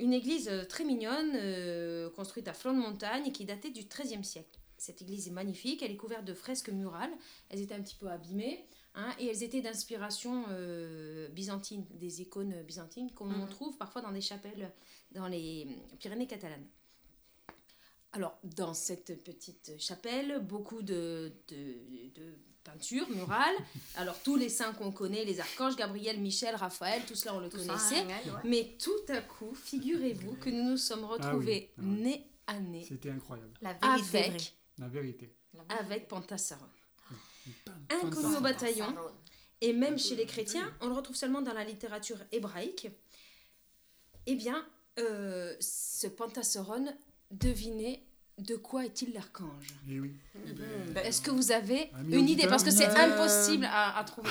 [0.00, 3.82] Une église euh, très mignonne, euh, construite à flanc de montagne et qui datait du
[3.82, 4.56] XIIIe siècle.
[4.76, 7.10] Cette église est magnifique, elle est couverte de fresques murales,
[7.48, 8.64] elles étaient un petit peu abîmées
[8.94, 13.48] hein, et elles étaient d'inspiration euh, byzantine, des icônes byzantines comme on Mhm.
[13.48, 14.70] trouve parfois dans des chapelles
[15.10, 15.66] dans les
[15.98, 16.64] Pyrénées catalanes.
[18.18, 23.54] Alors, dans cette petite chapelle, beaucoup de, de, de peintures murales.
[23.96, 27.48] Alors, tous les saints qu'on connaît, les archanges, Gabriel, Michel, Raphaël, tout cela on le
[27.48, 28.04] Tout ça, connaissait.
[28.06, 28.40] ouais.
[28.44, 31.86] Mais tout à coup, figurez-vous que nous nous sommes retrouvés Ah oui.
[31.86, 34.24] nez à nez C'était incroyable, La vérité vraie.
[34.30, 35.36] avec, la vérité.
[35.68, 36.66] avec Pantassaron.
[37.64, 38.94] Pan- Inconnu au bataillon.
[39.60, 42.88] Et même chez les chrétiens, on le retrouve seulement dans la littérature hébraïque.
[44.26, 44.66] Eh bien,
[44.98, 46.86] euh, ce Pantassaron,
[47.30, 48.04] devinez
[48.38, 49.66] de quoi est-il l'archange?
[49.90, 50.12] Eh oui.
[50.46, 50.64] Eh ben,
[50.94, 52.46] Ben, Est-ce que vous avez une idée?
[52.46, 54.30] Parce que c'est impossible à, à trouver.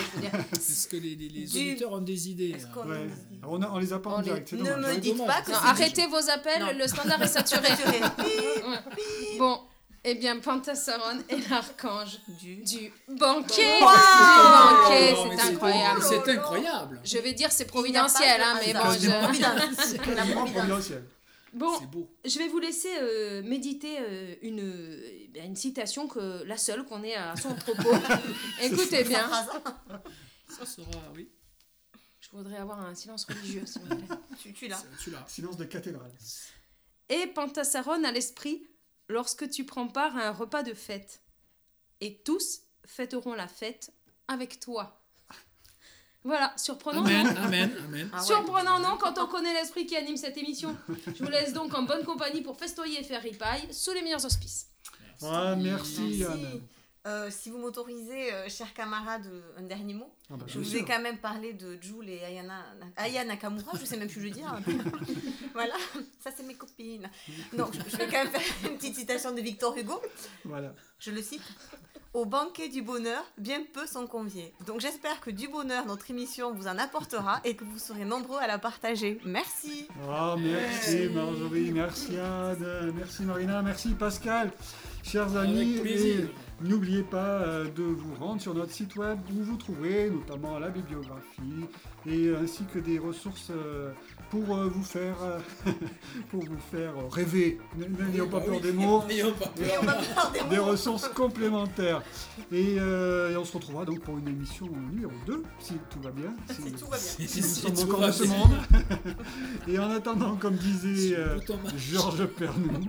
[0.53, 3.07] Est-ce que les, les- les Du- auditeurs ont des idées hein Ouais.
[3.45, 5.41] On, a, on les a pas On en les- direct, Ne me Ouais, dites pas
[5.41, 6.71] que Non, arrêtez vos appels, Non.
[6.77, 7.67] le standard est saturé.
[8.17, 8.79] Ouais.
[9.39, 9.59] Bon,
[10.03, 12.55] eh bien, Pantassaron est l'archange Du.
[12.57, 13.79] du banquet.
[13.81, 16.01] Wow Oh, mais c'est incroyable.
[16.01, 16.99] C'est incroyable.
[17.03, 19.09] Je vais dire c'est providentiel, hein, mais bon, je...
[20.43, 21.03] Providentiel.
[21.53, 22.09] Bon, beau.
[22.25, 26.85] je vais vous laisser euh, méditer euh, une, euh, bien, une citation que la seule
[26.85, 27.91] qu'on ait à son propos.
[28.61, 29.29] Écoutez bien,
[30.49, 31.29] Ça sera, oui.
[32.19, 34.17] je voudrais avoir un silence religieux, s'il vous plaît.
[34.39, 34.83] Tu, tu l'as.
[35.27, 36.11] Silence de cathédrale.
[37.09, 38.65] Et Pantassaron à l'esprit
[39.09, 41.21] lorsque tu prends part à un repas de fête.
[41.99, 43.91] Et tous fêteront la fête
[44.27, 45.01] avec toi.
[46.23, 47.01] Voilà, surprenant.
[47.01, 48.09] non Amen, amen, amen.
[48.11, 48.25] Ah ouais.
[48.25, 50.75] Surprenant, non, quand on connaît l'esprit qui anime cette émission.
[51.15, 54.25] Je vous laisse donc en bonne compagnie pour festoyer et faire ripaille sous les meilleurs
[54.25, 54.67] auspices.
[55.23, 56.23] Ah, merci, Merci.
[56.25, 56.61] Anne.
[57.07, 60.11] Euh, si vous m'autorisez, euh, chers camarades, euh, un dernier mot.
[60.29, 62.65] Ah bah, Je vous ai quand même parlé de Jules et Ayana,
[62.97, 64.53] Aya Nakamura, je sais même plus le dire.
[65.53, 65.75] voilà,
[66.19, 67.09] ça c'est mes copines.
[67.53, 70.01] Donc je je vais quand même faire une petite citation de Victor Hugo.
[70.43, 70.73] Voilà.
[70.99, 71.41] Je le cite.
[72.13, 74.53] Au banquet du bonheur, bien peu sont conviés.
[74.65, 78.39] Donc j'espère que du bonheur, notre émission vous en apportera et que vous serez nombreux
[78.39, 79.21] à la partager.
[79.23, 79.87] Merci.
[80.09, 84.51] Ah, merci Marjorie, merci Anne, merci Marina, merci Pascal.
[85.03, 86.25] Chers amis, Avec plaisir.
[86.25, 90.59] et n'oubliez pas euh, de vous rendre sur notre site web où vous trouverez notamment
[90.59, 91.65] la bibliographie
[92.05, 93.91] et ainsi que des ressources euh,
[94.29, 95.15] pour euh, vous faire
[96.31, 97.59] pour vous faire rêver.
[97.75, 99.03] N'ayons pas peur des mots.
[100.49, 102.01] Des ressources complémentaires.
[102.51, 106.11] Et, euh, et on se retrouvera donc pour une émission numéro 2, si tout va
[106.11, 106.33] bien.
[106.49, 107.27] Si, Si tout va bien.
[107.27, 108.57] si nous sommes encore dans ce monde.
[109.67, 111.37] Et en attendant, comme disait euh.
[111.77, 112.87] Georges Pernou,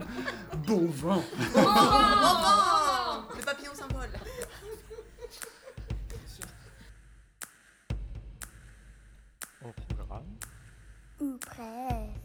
[0.67, 1.23] bon vent.
[1.55, 2.98] Bon vent.
[3.37, 4.11] Le papillon symbole.
[9.65, 10.39] Au programme.
[11.21, 12.18] Ou presque